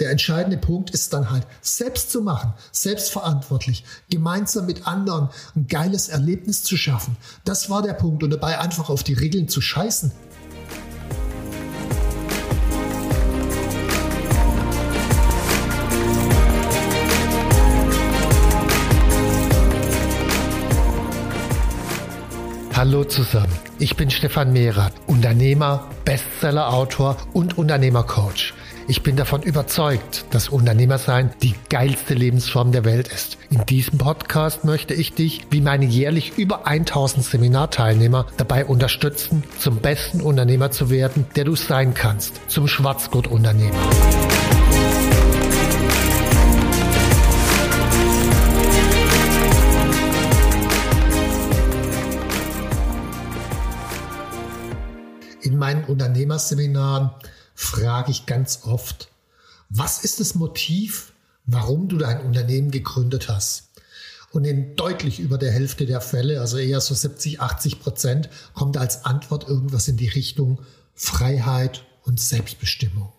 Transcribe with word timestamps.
Der 0.00 0.10
entscheidende 0.10 0.58
Punkt 0.58 0.90
ist 0.90 1.12
dann 1.12 1.30
halt, 1.30 1.46
selbst 1.60 2.10
zu 2.10 2.22
machen, 2.22 2.52
selbstverantwortlich, 2.72 3.84
gemeinsam 4.10 4.66
mit 4.66 4.86
anderen 4.86 5.30
ein 5.56 5.66
geiles 5.66 6.08
Erlebnis 6.08 6.62
zu 6.62 6.76
schaffen. 6.76 7.16
Das 7.44 7.68
war 7.70 7.82
der 7.82 7.94
Punkt 7.94 8.22
und 8.22 8.30
dabei 8.30 8.58
einfach 8.58 8.90
auf 8.90 9.02
die 9.02 9.14
Regeln 9.14 9.48
zu 9.48 9.60
scheißen. 9.60 10.12
Hallo 22.74 23.02
zusammen, 23.02 23.52
ich 23.80 23.96
bin 23.96 24.08
Stefan 24.08 24.52
Mehrer, 24.52 24.92
Unternehmer, 25.08 25.90
Bestsellerautor 26.04 27.16
und 27.32 27.58
Unternehmercoach. 27.58 28.54
Ich 28.90 29.02
bin 29.02 29.16
davon 29.16 29.42
überzeugt, 29.42 30.24
dass 30.30 30.48
Unternehmersein 30.48 31.30
die 31.42 31.54
geilste 31.68 32.14
Lebensform 32.14 32.72
der 32.72 32.86
Welt 32.86 33.08
ist. 33.08 33.36
In 33.50 33.66
diesem 33.66 33.98
Podcast 33.98 34.64
möchte 34.64 34.94
ich 34.94 35.12
dich, 35.12 35.46
wie 35.50 35.60
meine 35.60 35.84
jährlich 35.84 36.38
über 36.38 36.66
1000 36.66 37.22
Seminarteilnehmer, 37.22 38.28
dabei 38.38 38.64
unterstützen, 38.64 39.44
zum 39.58 39.76
besten 39.76 40.22
Unternehmer 40.22 40.70
zu 40.70 40.88
werden, 40.88 41.26
der 41.36 41.44
du 41.44 41.54
sein 41.54 41.92
kannst, 41.92 42.40
zum 42.50 42.66
Schwarzgurt-Unternehmer. 42.66 43.76
In 55.42 55.58
meinen 55.58 55.84
Unternehmerseminaren 55.84 57.10
frage 57.58 58.12
ich 58.12 58.24
ganz 58.24 58.60
oft, 58.62 59.10
was 59.68 60.04
ist 60.04 60.20
das 60.20 60.36
Motiv, 60.36 61.12
warum 61.44 61.88
du 61.88 61.98
dein 61.98 62.20
Unternehmen 62.20 62.70
gegründet 62.70 63.28
hast? 63.28 63.70
Und 64.30 64.44
in 64.44 64.76
deutlich 64.76 65.18
über 65.18 65.38
der 65.38 65.50
Hälfte 65.50 65.84
der 65.84 66.00
Fälle, 66.00 66.40
also 66.40 66.56
eher 66.56 66.80
so 66.80 66.94
70, 66.94 67.40
80 67.40 67.80
Prozent, 67.80 68.30
kommt 68.54 68.76
als 68.76 69.04
Antwort 69.04 69.48
irgendwas 69.48 69.88
in 69.88 69.96
die 69.96 70.06
Richtung 70.06 70.60
Freiheit 70.94 71.84
und 72.04 72.20
Selbstbestimmung. 72.20 73.12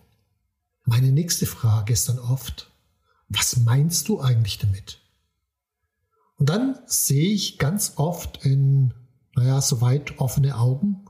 Meine 0.86 1.12
nächste 1.12 1.44
Frage 1.44 1.92
ist 1.92 2.08
dann 2.08 2.18
oft, 2.18 2.70
was 3.28 3.58
meinst 3.58 4.08
du 4.08 4.20
eigentlich 4.20 4.56
damit? 4.56 5.00
Und 6.36 6.48
dann 6.48 6.78
sehe 6.86 7.30
ich 7.30 7.58
ganz 7.58 7.92
oft 7.96 8.42
in, 8.46 8.94
naja, 9.36 9.60
soweit 9.60 10.18
offene 10.18 10.56
Augen, 10.56 11.04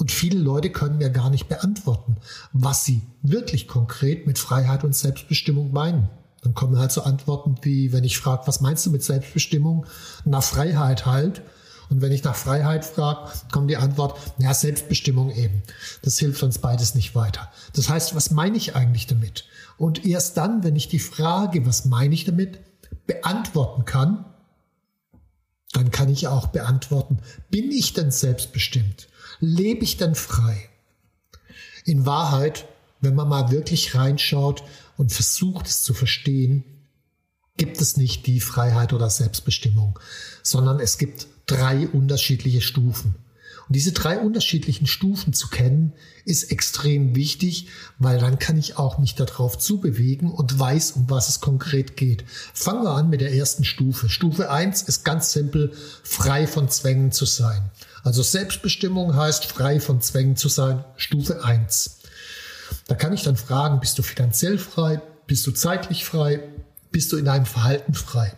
und 0.00 0.10
viele 0.10 0.38
Leute 0.38 0.70
können 0.70 0.96
mir 0.96 1.10
gar 1.10 1.28
nicht 1.28 1.48
beantworten, 1.48 2.16
was 2.52 2.84
sie 2.86 3.02
wirklich 3.22 3.68
konkret 3.68 4.26
mit 4.26 4.38
Freiheit 4.38 4.82
und 4.82 4.96
Selbstbestimmung 4.96 5.72
meinen. 5.72 6.08
Dann 6.42 6.54
kommen 6.54 6.78
halt 6.78 6.90
so 6.90 7.02
Antworten 7.02 7.56
wie, 7.60 7.92
wenn 7.92 8.04
ich 8.04 8.16
frage, 8.16 8.46
was 8.46 8.62
meinst 8.62 8.86
du 8.86 8.90
mit 8.90 9.04
Selbstbestimmung? 9.04 9.84
Nach 10.24 10.42
Freiheit 10.42 11.04
halt. 11.04 11.42
Und 11.90 12.00
wenn 12.00 12.12
ich 12.12 12.24
nach 12.24 12.34
Freiheit 12.34 12.86
frage, 12.86 13.30
kommt 13.52 13.68
die 13.68 13.76
Antwort, 13.76 14.18
ja, 14.38 14.54
Selbstbestimmung 14.54 15.32
eben. 15.32 15.62
Das 16.00 16.18
hilft 16.18 16.42
uns 16.42 16.58
beides 16.58 16.94
nicht 16.94 17.14
weiter. 17.14 17.50
Das 17.74 17.90
heißt, 17.90 18.14
was 18.14 18.30
meine 18.30 18.56
ich 18.56 18.74
eigentlich 18.74 19.06
damit? 19.06 19.44
Und 19.76 20.06
erst 20.06 20.38
dann, 20.38 20.64
wenn 20.64 20.76
ich 20.76 20.88
die 20.88 20.98
Frage, 20.98 21.66
was 21.66 21.84
meine 21.84 22.14
ich 22.14 22.24
damit, 22.24 22.60
beantworten 23.06 23.84
kann, 23.84 24.24
dann 25.72 25.90
kann 25.90 26.08
ich 26.08 26.26
auch 26.26 26.48
beantworten, 26.48 27.18
bin 27.50 27.70
ich 27.70 27.92
denn 27.92 28.10
selbstbestimmt? 28.10 29.08
lebe 29.40 29.82
ich 29.84 29.96
denn 29.96 30.14
frei? 30.14 30.68
In 31.84 32.06
Wahrheit, 32.06 32.66
wenn 33.00 33.14
man 33.14 33.28
mal 33.28 33.50
wirklich 33.50 33.94
reinschaut 33.94 34.62
und 34.96 35.12
versucht 35.12 35.66
es 35.66 35.82
zu 35.82 35.94
verstehen, 35.94 36.64
gibt 37.56 37.80
es 37.80 37.96
nicht 37.96 38.26
die 38.26 38.40
Freiheit 38.40 38.92
oder 38.92 39.10
Selbstbestimmung, 39.10 39.98
sondern 40.42 40.78
es 40.78 40.98
gibt 40.98 41.26
drei 41.46 41.88
unterschiedliche 41.88 42.60
Stufen. 42.60 43.16
Und 43.70 43.76
diese 43.76 43.92
drei 43.92 44.18
unterschiedlichen 44.18 44.88
Stufen 44.88 45.32
zu 45.32 45.46
kennen, 45.46 45.92
ist 46.24 46.50
extrem 46.50 47.14
wichtig, 47.14 47.68
weil 48.00 48.18
dann 48.18 48.40
kann 48.40 48.58
ich 48.58 48.76
auch 48.76 48.98
mich 48.98 49.14
darauf 49.14 49.58
zubewegen 49.58 50.32
und 50.32 50.58
weiß, 50.58 50.90
um 50.96 51.08
was 51.08 51.28
es 51.28 51.40
konkret 51.40 51.96
geht. 51.96 52.24
Fangen 52.52 52.82
wir 52.82 52.90
an 52.90 53.10
mit 53.10 53.20
der 53.20 53.32
ersten 53.32 53.62
Stufe. 53.62 54.08
Stufe 54.08 54.50
eins 54.50 54.82
ist 54.82 55.04
ganz 55.04 55.30
simpel, 55.30 55.72
frei 56.02 56.48
von 56.48 56.68
Zwängen 56.68 57.12
zu 57.12 57.26
sein. 57.26 57.70
Also 58.02 58.24
Selbstbestimmung 58.24 59.14
heißt, 59.14 59.46
frei 59.46 59.78
von 59.78 60.00
Zwängen 60.00 60.34
zu 60.34 60.48
sein, 60.48 60.84
Stufe 60.96 61.44
eins. 61.44 62.00
Da 62.88 62.96
kann 62.96 63.12
ich 63.12 63.22
dann 63.22 63.36
fragen, 63.36 63.78
bist 63.78 63.96
du 63.96 64.02
finanziell 64.02 64.58
frei? 64.58 65.00
Bist 65.28 65.46
du 65.46 65.52
zeitlich 65.52 66.04
frei? 66.04 66.42
Bist 66.90 67.12
du 67.12 67.18
in 67.18 67.26
deinem 67.26 67.46
Verhalten 67.46 67.94
frei? 67.94 68.32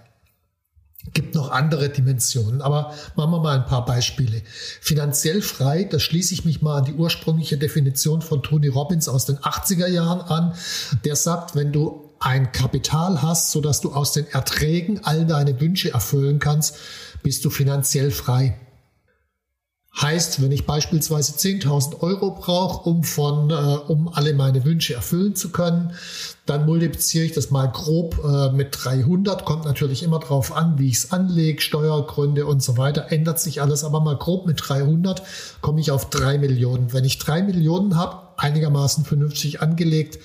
Gibt 1.15 1.35
noch 1.35 1.51
andere 1.51 1.89
Dimensionen, 1.89 2.63
aber 2.63 2.95
machen 3.17 3.33
wir 3.33 3.41
mal 3.41 3.59
ein 3.59 3.67
paar 3.67 3.85
Beispiele. 3.85 4.43
Finanziell 4.81 5.43
frei, 5.43 5.85
da 5.85 5.99
schließe 5.99 6.33
ich 6.33 6.45
mich 6.45 6.63
mal 6.63 6.79
an 6.79 6.85
die 6.85 6.95
ursprüngliche 6.95 7.59
Definition 7.59 8.23
von 8.23 8.43
Tony 8.43 8.69
Robbins 8.69 9.09
aus 9.09 9.27
den 9.27 9.39
80er 9.39 9.89
Jahren 9.89 10.21
an. 10.21 10.55
Der 11.05 11.17
sagt, 11.17 11.55
wenn 11.55 11.73
du 11.73 12.09
ein 12.21 12.53
Kapital 12.53 13.21
hast, 13.21 13.51
so 13.51 13.61
dass 13.61 13.81
du 13.81 13.93
aus 13.93 14.13
den 14.13 14.27
Erträgen 14.29 15.01
all 15.05 15.27
deine 15.27 15.61
Wünsche 15.61 15.93
erfüllen 15.93 16.39
kannst, 16.39 16.77
bist 17.23 17.45
du 17.45 17.51
finanziell 17.51 18.11
frei. 18.11 18.57
Heißt, 20.01 20.41
wenn 20.41 20.53
ich 20.53 20.65
beispielsweise 20.65 21.35
10.000 21.35 22.01
Euro 22.01 22.31
brauche, 22.31 22.89
um 22.89 23.05
von, 23.05 23.51
äh, 23.51 23.53
um 23.53 24.09
alle 24.09 24.33
meine 24.33 24.65
Wünsche 24.65 24.95
erfüllen 24.95 25.37
zu 25.37 25.51
können, 25.51 25.93
dann 26.47 26.65
multipliziere 26.65 27.27
ich 27.27 27.33
das 27.33 27.51
mal 27.51 27.67
grob 27.67 28.19
äh, 28.25 28.51
mit 28.53 28.69
300. 28.73 29.45
Kommt 29.45 29.67
natürlich 29.67 30.03
immer 30.03 30.19
drauf 30.19 30.57
an, 30.57 30.79
wie 30.79 30.89
ich 30.89 30.95
es 30.95 31.13
anlege, 31.13 31.61
Steuergründe 31.61 32.47
und 32.47 32.63
so 32.63 32.79
weiter. 32.79 33.13
Ändert 33.13 33.39
sich 33.39 33.61
alles, 33.61 33.85
aber 33.85 34.01
mal 34.01 34.17
grob 34.17 34.47
mit 34.47 34.67
300 34.67 35.23
komme 35.61 35.81
ich 35.81 35.91
auf 35.91 36.09
3 36.09 36.39
Millionen. 36.39 36.95
Wenn 36.95 37.05
ich 37.05 37.19
3 37.19 37.43
Millionen 37.43 37.95
habe, 37.95 38.29
einigermaßen 38.39 39.05
vernünftig 39.05 39.61
angelegt, 39.61 40.19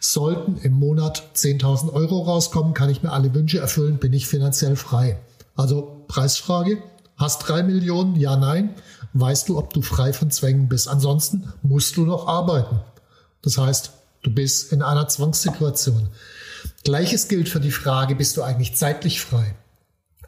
sollten 0.00 0.58
im 0.58 0.74
Monat 0.74 1.30
10.000 1.34 1.90
Euro 1.94 2.20
rauskommen, 2.20 2.74
kann 2.74 2.90
ich 2.90 3.02
mir 3.02 3.12
alle 3.12 3.32
Wünsche 3.32 3.58
erfüllen, 3.58 3.96
bin 3.96 4.12
ich 4.12 4.26
finanziell 4.26 4.76
frei. 4.76 5.18
Also 5.56 6.04
Preisfrage, 6.08 6.76
hast 7.16 7.48
3 7.48 7.62
Millionen, 7.62 8.16
ja, 8.16 8.36
nein 8.36 8.74
weißt 9.14 9.48
du, 9.48 9.58
ob 9.58 9.72
du 9.72 9.80
frei 9.80 10.12
von 10.12 10.30
Zwängen 10.30 10.68
bist. 10.68 10.88
Ansonsten 10.88 11.52
musst 11.62 11.96
du 11.96 12.04
noch 12.04 12.26
arbeiten. 12.26 12.80
Das 13.42 13.56
heißt, 13.56 13.92
du 14.22 14.30
bist 14.30 14.72
in 14.72 14.82
einer 14.82 15.08
Zwangssituation. 15.08 16.08
Gleiches 16.82 17.28
gilt 17.28 17.48
für 17.48 17.60
die 17.60 17.70
Frage, 17.70 18.16
bist 18.16 18.36
du 18.36 18.42
eigentlich 18.42 18.76
zeitlich 18.76 19.20
frei? 19.20 19.54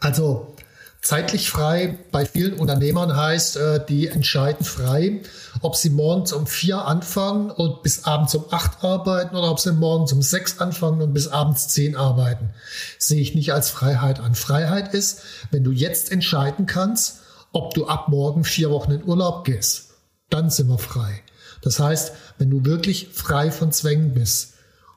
Also 0.01 0.55
zeitlich 1.03 1.51
frei 1.51 1.99
bei 2.13 2.27
vielen 2.27 2.55
Unternehmern 2.55 3.17
heißt, 3.17 3.57
äh, 3.57 3.85
die 3.87 4.09
entscheiden 4.09 4.65
frei, 4.65 5.23
ob 5.63 5.77
sie 5.77 5.91
morgens 5.91 6.33
um 6.33 6.47
vier 6.47 6.85
anfangen 6.85 7.51
und 7.51 7.83
bis 7.83 8.05
abends 8.05 8.35
um 8.35 8.45
acht 8.51 8.85
arbeiten 8.85 9.35
oder 9.35 9.51
ob 9.51 9.61
sie 9.61 9.73
morgens 9.73 10.13
um 10.13 10.23
sechs 10.23 10.59
anfangen 10.61 11.01
und 11.01 11.13
bis 11.13 11.29
abends 11.29 11.69
zehn 11.69 11.97
arbeiten. 11.97 12.51
Sehe 12.99 13.21
ich 13.21 13.35
nicht 13.35 13.53
als 13.53 13.71
Freiheit 13.71 14.21
an. 14.21 14.35
Freiheit 14.35 14.95
ist, 14.95 15.21
wenn 15.51 15.65
du 15.65 15.73
jetzt 15.73 16.13
entscheiden 16.13 16.67
kannst, 16.67 17.21
ob 17.53 17.75
du 17.75 17.87
ab 17.87 18.09
morgen 18.09 18.45
vier 18.45 18.71
Wochen 18.71 18.93
in 18.93 19.05
Urlaub 19.05 19.45
gehst. 19.45 19.95
Dann 20.31 20.51
sind 20.51 20.69
wir 20.69 20.79
frei. 20.79 21.23
Das 21.63 21.81
heißt, 21.81 22.13
wenn 22.39 22.51
du 22.51 22.65
wirklich 22.65 23.09
frei 23.13 23.51
von 23.51 23.73
Zwängen 23.73 24.15
bist 24.15 24.55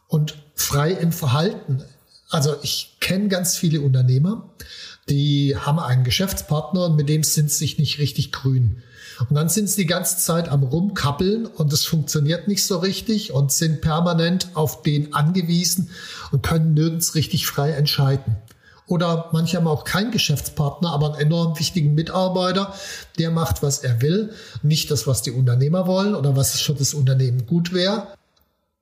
und 0.07 0.37
frei 0.55 0.91
im 0.91 1.11
Verhalten. 1.11 1.83
Also 2.29 2.55
ich 2.61 2.97
kenne 2.99 3.27
ganz 3.27 3.57
viele 3.57 3.81
Unternehmer, 3.81 4.49
die 5.09 5.55
haben 5.57 5.79
einen 5.79 6.03
Geschäftspartner 6.03 6.85
und 6.85 6.95
mit 6.95 7.09
dem 7.09 7.23
sind 7.23 7.49
sie 7.49 7.57
sich 7.57 7.79
nicht 7.79 7.97
richtig 7.97 8.31
grün. 8.31 8.83
Und 9.27 9.35
dann 9.35 9.49
sind 9.49 9.69
sie 9.69 9.81
die 9.81 9.87
ganze 9.87 10.17
Zeit 10.17 10.47
am 10.47 10.63
Rumkappeln 10.63 11.45
und 11.45 11.73
es 11.73 11.85
funktioniert 11.85 12.47
nicht 12.47 12.63
so 12.63 12.77
richtig 12.77 13.31
und 13.33 13.51
sind 13.51 13.81
permanent 13.81 14.49
auf 14.53 14.81
den 14.81 15.13
angewiesen 15.13 15.89
und 16.31 16.43
können 16.43 16.73
nirgends 16.73 17.15
richtig 17.15 17.47
frei 17.47 17.71
entscheiden. 17.71 18.37
Oder 18.89 19.29
manche 19.31 19.57
haben 19.57 19.67
auch 19.67 19.83
keinen 19.83 20.09
Geschäftspartner, 20.09 20.89
aber 20.89 21.13
einen 21.13 21.27
enorm 21.27 21.59
wichtigen 21.59 21.93
Mitarbeiter, 21.93 22.73
der 23.19 23.29
macht, 23.29 23.61
was 23.61 23.79
er 23.79 24.01
will, 24.01 24.33
nicht 24.63 24.89
das, 24.89 25.05
was 25.05 25.21
die 25.21 25.31
Unternehmer 25.31 25.85
wollen 25.85 26.15
oder 26.15 26.35
was 26.35 26.59
für 26.59 26.73
das 26.73 26.95
Unternehmen 26.95 27.45
gut 27.45 27.71
wäre. 27.71 28.07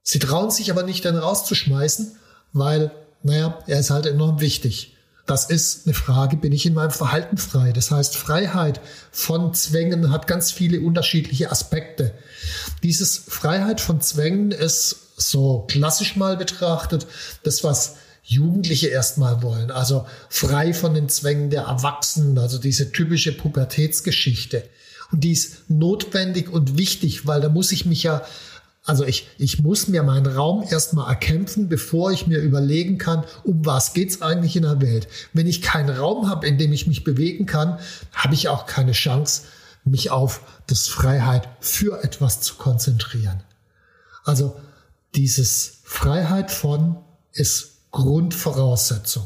Sie 0.03 0.19
trauen 0.19 0.49
sich 0.49 0.71
aber 0.71 0.83
nicht 0.83 1.03
dann 1.03 1.17
rauszuschmeißen, 1.17 2.15
weil 2.53 2.91
naja, 3.21 3.59
er 3.67 3.79
ist 3.79 3.89
halt 3.89 4.05
enorm 4.05 4.39
wichtig. 4.39 4.95
Das 5.25 5.49
ist 5.49 5.85
eine 5.85 5.93
Frage, 5.93 6.37
bin 6.37 6.53
ich 6.53 6.65
in 6.65 6.73
meinem 6.73 6.91
Verhalten 6.91 7.35
frei? 7.35 7.73
Das 7.73 7.91
heißt, 7.91 8.15
Freiheit 8.15 8.79
von 9.11 9.53
Zwängen 9.53 10.09
hat 10.09 10.25
ganz 10.25 10.53
viele 10.53 10.79
unterschiedliche 10.79 11.51
Aspekte. 11.51 12.13
Dieses 12.81 13.17
Freiheit 13.17 13.81
von 13.81 13.99
Zwängen 13.99 14.51
ist 14.51 14.95
so 15.17 15.65
klassisch 15.67 16.15
mal 16.15 16.37
betrachtet, 16.37 17.07
das, 17.43 17.65
was 17.65 17.97
Jugendliche 18.29 18.87
erstmal 18.87 19.41
wollen. 19.41 19.71
Also 19.71 20.05
frei 20.29 20.73
von 20.73 20.93
den 20.93 21.07
Zwängen 21.07 21.49
der 21.49 21.63
Erwachsenen, 21.63 22.37
also 22.37 22.57
diese 22.57 22.91
typische 22.91 23.31
Pubertätsgeschichte. 23.31 24.63
Und 25.11 25.23
die 25.23 25.31
ist 25.31 25.69
notwendig 25.69 26.49
und 26.49 26.77
wichtig, 26.77 27.25
weil 27.25 27.39
da 27.39 27.47
muss 27.47 27.71
ich 27.71 27.85
mich 27.85 28.03
ja 28.03 28.23
also 28.83 29.03
ich, 29.03 29.27
ich 29.37 29.61
muss 29.61 29.89
mir 29.89 30.01
meinen 30.01 30.27
Raum 30.27 30.63
erstmal 30.63 31.09
erkämpfen, 31.09 31.67
bevor 31.67 32.13
ich 32.13 32.25
mir 32.25 32.39
überlegen 32.39 32.97
kann, 32.97 33.25
um 33.43 33.65
was 33.65 33.93
geht's 33.93 34.21
eigentlich 34.21 34.55
in 34.55 34.63
der 34.63 34.79
Welt. 34.79 35.09
Wenn 35.33 35.45
ich 35.45 35.61
keinen 35.61 35.89
Raum 35.89 36.29
habe, 36.29 36.47
in 36.47 36.57
dem 36.57 36.71
ich 36.71 36.87
mich 36.87 37.03
bewegen 37.03 37.45
kann, 37.45 37.79
habe 38.13 38.33
ich 38.33 38.47
auch 38.47 38.65
keine 38.65 38.93
Chance, 38.93 39.41
mich 39.83 40.09
auf 40.09 40.39
das 40.67 40.87
Freiheit 40.87 41.49
für 41.59 42.01
etwas 42.01 42.39
zu 42.39 42.55
konzentrieren. 42.55 43.43
Also 44.23 44.57
dieses 45.15 45.79
Freiheit 45.83 46.49
von 46.49 46.95
ist 47.33 47.76
Grundvoraussetzung. 47.91 49.25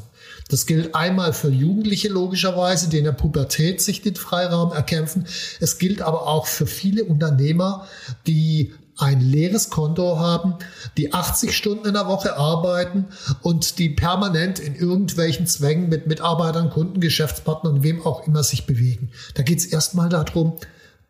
Das 0.50 0.66
gilt 0.66 0.96
einmal 0.96 1.34
für 1.34 1.50
Jugendliche 1.50 2.10
logischerweise, 2.10 2.90
die 2.90 2.98
in 2.98 3.06
der 3.06 3.14
Pubertät 3.14 3.82
sich 3.82 4.02
den 4.02 4.16
Freiraum 4.16 4.74
erkämpfen. 4.74 5.26
Es 5.60 5.78
gilt 5.78 6.02
aber 6.02 6.28
auch 6.28 6.46
für 6.46 6.68
viele 6.68 7.06
Unternehmer, 7.06 7.88
die 8.28 8.74
ein 8.98 9.22
leeres 9.22 9.70
Konto 9.70 10.20
haben, 10.20 10.56
die 10.98 11.14
80 11.14 11.56
Stunden 11.56 11.88
in 11.88 11.94
der 11.94 12.08
Woche 12.08 12.38
arbeiten 12.38 13.08
und 13.42 13.80
die 13.80 13.90
permanent 13.90 14.60
in 14.60 14.76
irgendwelchen 14.76 15.48
Zwängen 15.48 15.90
mit 15.90 16.08
Mitarbeitern, 16.08 16.70
Kunden, 16.70 17.00
Geschäftspartnern, 17.00 17.84
wem 17.84 18.06
auch 18.06 18.28
immer 18.28 18.44
sich 18.44 18.66
bewegen. 18.66 19.10
Da 19.34 19.44
geht 19.44 19.60
es 19.60 19.66
erstmal 19.66 20.10
darum, 20.10 20.58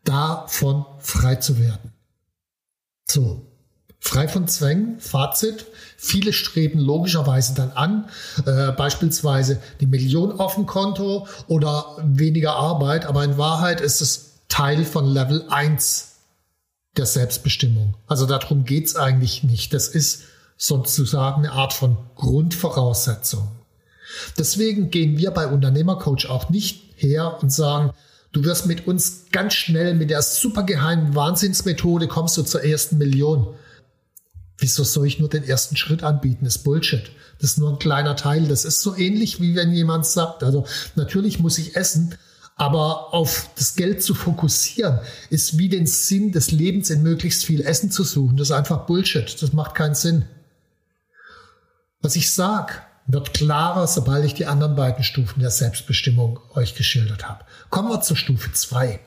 davon 0.03 0.85
frei 0.99 1.35
zu 1.35 1.59
werden. 1.59 1.91
So, 3.05 3.50
frei 4.01 4.27
von 4.27 4.47
Zwängen, 4.47 4.99
Fazit. 4.99 5.67
Viele 5.95 6.33
streben 6.33 6.79
logischerweise 6.79 7.53
dann 7.53 7.71
an, 7.71 8.09
äh, 8.45 8.71
beispielsweise 8.71 9.61
die 9.79 9.85
Million 9.85 10.39
auf 10.39 10.55
dem 10.55 10.65
Konto 10.65 11.27
oder 11.47 11.97
weniger 12.03 12.55
Arbeit, 12.55 13.05
aber 13.05 13.23
in 13.23 13.37
Wahrheit 13.37 13.79
ist 13.79 14.01
es 14.01 14.31
Teil 14.49 14.83
von 14.83 15.05
Level 15.05 15.45
1 15.49 16.15
der 16.97 17.05
Selbstbestimmung. 17.05 17.95
Also 18.07 18.25
darum 18.25 18.65
geht's 18.65 18.95
eigentlich 18.95 19.43
nicht. 19.43 19.73
Das 19.73 19.87
ist 19.87 20.23
sozusagen 20.57 21.45
eine 21.45 21.53
Art 21.53 21.73
von 21.73 21.97
Grundvoraussetzung. 22.15 23.47
Deswegen 24.37 24.89
gehen 24.89 25.17
wir 25.17 25.31
bei 25.31 25.47
Unternehmercoach 25.47 26.27
auch 26.27 26.49
nicht 26.49 26.93
her 26.95 27.37
und 27.41 27.51
sagen, 27.51 27.91
du 28.33 28.43
wirst 28.43 28.65
mit 28.65 28.87
uns 28.87 29.27
ganz 29.31 29.53
schnell 29.53 29.93
mit 29.93 30.09
der 30.09 30.21
supergeheimen 30.21 31.15
Wahnsinnsmethode 31.15 32.07
kommst 32.07 32.35
du 32.37 32.43
zur 32.43 32.63
ersten 32.63 32.97
Million. 32.97 33.55
Wieso 34.61 34.83
soll 34.83 35.07
ich 35.07 35.19
nur 35.19 35.27
den 35.27 35.43
ersten 35.43 35.75
Schritt 35.75 36.03
anbieten? 36.03 36.45
Das 36.45 36.57
ist 36.57 36.63
Bullshit. 36.63 37.11
Das 37.39 37.51
ist 37.51 37.57
nur 37.57 37.71
ein 37.71 37.79
kleiner 37.79 38.15
Teil. 38.15 38.47
Das 38.47 38.63
ist 38.63 38.81
so 38.81 38.95
ähnlich, 38.95 39.41
wie 39.41 39.55
wenn 39.55 39.73
jemand 39.73 40.05
sagt, 40.05 40.43
also 40.43 40.67
natürlich 40.95 41.39
muss 41.39 41.57
ich 41.57 41.75
essen, 41.75 42.15
aber 42.55 43.11
auf 43.11 43.49
das 43.55 43.75
Geld 43.75 44.03
zu 44.03 44.13
fokussieren, 44.13 44.99
ist 45.31 45.57
wie 45.57 45.67
den 45.67 45.87
Sinn 45.87 46.31
des 46.31 46.51
Lebens 46.51 46.91
in 46.91 47.01
möglichst 47.01 47.43
viel 47.43 47.61
Essen 47.61 47.89
zu 47.89 48.03
suchen. 48.03 48.37
Das 48.37 48.49
ist 48.49 48.55
einfach 48.55 48.85
Bullshit. 48.85 49.41
Das 49.41 49.51
macht 49.51 49.73
keinen 49.73 49.95
Sinn. 49.95 50.25
Was 52.01 52.15
ich 52.15 52.31
sag, 52.31 52.85
wird 53.07 53.33
klarer, 53.33 53.87
sobald 53.87 54.25
ich 54.25 54.35
die 54.35 54.45
anderen 54.45 54.75
beiden 54.75 55.03
Stufen 55.03 55.39
der 55.39 55.49
Selbstbestimmung 55.49 56.39
euch 56.53 56.75
geschildert 56.75 57.27
habe. 57.27 57.45
Kommen 57.71 57.89
wir 57.89 58.01
zur 58.01 58.15
Stufe 58.15 58.51
2. 58.53 58.99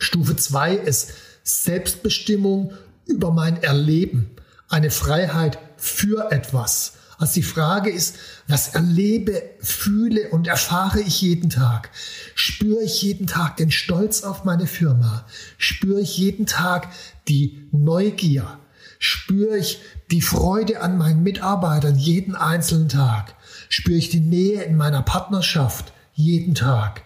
Stufe 0.00 0.34
2 0.34 0.74
ist 0.74 1.12
Selbstbestimmung 1.44 2.72
über 3.06 3.30
mein 3.30 3.62
Erleben, 3.62 4.32
eine 4.68 4.90
Freiheit 4.90 5.58
für 5.76 6.30
etwas, 6.30 6.92
also 7.18 7.34
die 7.34 7.42
Frage 7.42 7.90
ist, 7.90 8.16
was 8.46 8.68
erlebe, 8.68 9.42
fühle 9.60 10.28
und 10.28 10.46
erfahre 10.46 11.00
ich 11.00 11.20
jeden 11.20 11.50
Tag? 11.50 11.90
Spüre 12.36 12.84
ich 12.84 13.02
jeden 13.02 13.26
Tag 13.26 13.56
den 13.56 13.72
Stolz 13.72 14.22
auf 14.22 14.44
meine 14.44 14.68
Firma? 14.68 15.26
Spüre 15.58 16.00
ich 16.00 16.16
jeden 16.16 16.46
Tag 16.46 16.88
die 17.26 17.66
Neugier? 17.72 18.60
Spüre 19.00 19.58
ich 19.58 19.80
die 20.12 20.22
Freude 20.22 20.80
an 20.80 20.96
meinen 20.96 21.24
Mitarbeitern 21.24 21.98
jeden 21.98 22.36
einzelnen 22.36 22.88
Tag? 22.88 23.34
Spüre 23.68 23.98
ich 23.98 24.10
die 24.10 24.20
Nähe 24.20 24.62
in 24.62 24.76
meiner 24.76 25.02
Partnerschaft 25.02 25.92
jeden 26.14 26.54
Tag? 26.54 27.02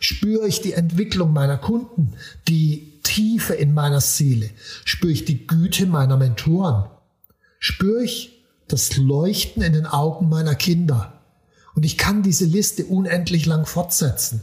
Spüre 0.00 0.48
ich 0.48 0.60
die 0.60 0.72
Entwicklung 0.72 1.32
meiner 1.32 1.56
Kunden, 1.56 2.14
die 2.48 3.00
Tiefe 3.04 3.54
in 3.54 3.74
meiner 3.74 4.00
Seele? 4.00 4.50
Spüre 4.84 5.12
ich 5.12 5.24
die 5.24 5.46
Güte 5.46 5.86
meiner 5.86 6.16
Mentoren? 6.16 6.86
Spüre 7.64 8.02
ich 8.02 8.42
das 8.66 8.96
Leuchten 8.96 9.62
in 9.62 9.72
den 9.72 9.86
Augen 9.86 10.28
meiner 10.28 10.56
Kinder. 10.56 11.20
Und 11.76 11.84
ich 11.84 11.96
kann 11.96 12.24
diese 12.24 12.44
Liste 12.44 12.86
unendlich 12.86 13.46
lang 13.46 13.66
fortsetzen. 13.66 14.40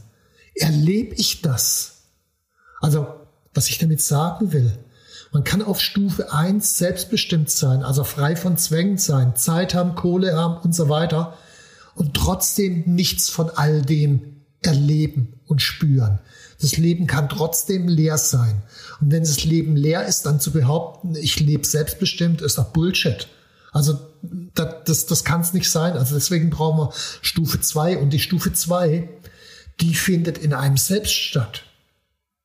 Erlebe 0.56 1.16
ich 1.16 1.42
das? 1.42 2.04
Also, 2.80 3.08
was 3.54 3.68
ich 3.68 3.78
damit 3.78 4.02
sagen 4.02 4.54
will, 4.54 4.72
man 5.34 5.44
kann 5.44 5.62
auf 5.62 5.82
Stufe 5.82 6.32
1 6.32 6.78
selbstbestimmt 6.78 7.50
sein, 7.50 7.84
also 7.84 8.06
frei 8.06 8.38
von 8.38 8.56
Zwängen 8.56 8.98
sein, 8.98 9.36
Zeit 9.36 9.74
haben, 9.74 9.96
Kohle 9.96 10.38
haben 10.38 10.56
und 10.64 10.74
so 10.74 10.88
weiter 10.88 11.38
und 11.96 12.14
trotzdem 12.14 12.84
nichts 12.86 13.30
von 13.30 13.50
all 13.50 13.82
dem 13.82 14.39
erleben 14.62 15.40
und 15.46 15.62
spüren. 15.62 16.20
Das 16.62 16.78
Leben 16.78 17.08
kann 17.08 17.30
trotzdem 17.30 17.88
leer 17.88 18.18
sein. 18.18 18.62
Und 19.00 19.12
wenn 19.12 19.24
das 19.24 19.46
Leben 19.46 19.76
leer 19.76 20.06
ist, 20.06 20.26
dann 20.26 20.40
zu 20.40 20.52
behaupten, 20.52 21.16
ich 21.16 21.40
lebe 21.40 21.66
selbstbestimmt, 21.66 22.42
ist 22.42 22.58
doch 22.58 22.66
Bullshit. 22.66 23.28
Also 23.72 24.00
das, 24.56 24.76
das, 24.86 25.06
das 25.06 25.24
kann 25.24 25.42
es 25.42 25.54
nicht 25.54 25.72
sein. 25.72 25.94
Also 25.94 26.16
deswegen 26.16 26.50
brauchen 26.50 26.80
wir 26.80 26.94
Stufe 27.22 27.62
2 27.62 28.00
und 28.00 28.12
die 28.12 28.20
Stufe 28.20 28.52
2, 28.52 29.08
die 29.80 29.96
findet 29.96 30.38
in 30.38 30.54
einem 30.54 30.78
selbst 30.78 31.14
statt. 31.14 31.64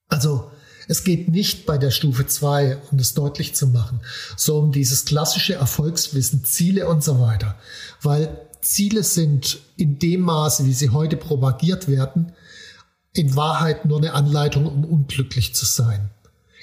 Also 0.09 0.51
es 0.87 1.03
geht 1.03 1.29
nicht 1.29 1.67
bei 1.67 1.79
der 1.79 1.91
Stufe 1.91 2.27
2, 2.27 2.77
um 2.91 2.99
das 2.99 3.15
deutlich 3.15 3.55
zu 3.55 3.67
machen, 3.69 4.01
so 4.37 4.59
um 4.59 4.71
dieses 4.71 5.07
klassische 5.07 5.55
Erfolgswissen, 5.55 6.45
Ziele 6.45 6.87
und 6.87 7.03
so 7.03 7.21
weiter. 7.21 7.57
Weil 8.03 8.44
Ziele 8.65 9.03
sind 9.03 9.61
in 9.77 9.99
dem 9.99 10.23
Maße, 10.23 10.67
wie 10.67 10.75
sie 10.75 10.91
heute 10.91 11.17
propagiert 11.17 11.89
werden, 11.89 12.33
in 13.13 13.37
Wahrheit 13.37 13.85
nur 13.85 13.99
eine 13.99 14.15
Anleitung, 14.15 14.67
um 14.67 14.85
unglücklich 14.85 15.55
zu 15.55 15.65
sein. 15.65 16.11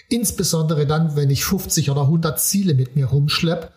Insbesondere 0.10 0.86
dann, 0.86 1.15
wenn 1.15 1.29
ich 1.29 1.46
50 1.46 1.89
oder 1.89 2.01
100 2.01 2.39
Ziele 2.39 2.74
mit 2.74 2.96
mir 2.96 3.05
rumschleppe 3.05 3.72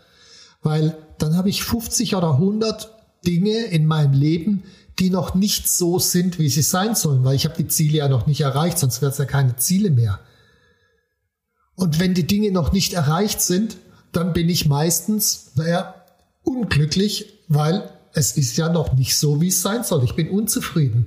weil 0.65 0.97
dann 1.19 1.37
habe 1.37 1.51
ich 1.51 1.63
50 1.63 2.17
oder 2.17 2.33
100 2.33 2.91
Dinge 3.25 3.67
in 3.67 3.87
meinem 3.87 4.15
Leben, 4.15 4.65
die 4.99 5.11
noch 5.11 5.35
nicht 5.35 5.69
so 5.69 5.99
sind, 5.99 6.39
wie 6.39 6.49
sie 6.49 6.63
sein 6.63 6.95
sollen, 6.95 7.23
weil 7.23 7.37
ich 7.37 7.45
habe 7.45 7.57
die 7.57 7.69
Ziele 7.69 7.99
ja 7.99 8.09
noch 8.09 8.27
nicht 8.27 8.41
erreicht, 8.41 8.79
sonst 8.79 9.01
wäre 9.01 9.13
es 9.13 9.19
ja 9.19 9.25
keine 9.25 9.57
Ziele 9.57 9.91
mehr. 9.91 10.19
Und 11.77 12.01
wenn 12.01 12.15
die 12.15 12.27
Dinge 12.27 12.51
noch 12.51 12.73
nicht 12.73 12.95
erreicht 12.95 13.41
sind, 13.41 13.77
dann 14.13 14.33
bin 14.33 14.49
ich 14.49 14.67
meistens, 14.67 15.53
naja, 15.57 15.95
unglücklich, 16.43 17.41
weil 17.49 17.91
es 18.15 18.37
ist 18.37 18.57
ja 18.57 18.69
noch 18.69 18.95
nicht 18.95 19.17
so, 19.17 19.41
wie 19.41 19.49
es 19.49 19.61
sein 19.61 19.85
soll. 19.85 20.05
Ich 20.05 20.15
bin 20.15 20.31
unzufrieden. 20.31 21.07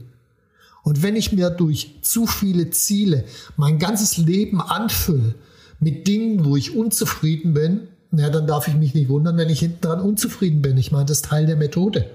Und 0.84 1.02
wenn 1.04 1.16
ich 1.16 1.32
mir 1.32 1.50
durch 1.50 1.96
zu 2.02 2.28
viele 2.28 2.70
Ziele 2.70 3.26
mein 3.56 3.80
ganzes 3.80 4.18
Leben 4.18 4.62
anfülle 4.62 5.36
mit 5.80 6.08
Dingen, 6.08 6.46
wo 6.46 6.56
ich 6.56 6.76
unzufrieden 6.76 7.54
bin, 7.54 7.88
ja, 8.12 8.30
dann 8.30 8.48
darf 8.48 8.68
ich 8.68 8.76
mich 8.76 8.94
nicht 8.94 9.10
wundern, 9.10 9.38
wenn 9.38 9.50
ich 9.50 9.60
hinten 9.60 9.82
dran 9.82 10.00
unzufrieden 10.00 10.62
bin. 10.62 10.78
Ich 10.78 10.92
meine, 10.92 11.06
das 11.06 11.18
ist 11.18 11.26
Teil 11.26 11.46
der 11.46 11.58
Methode. 11.58 12.10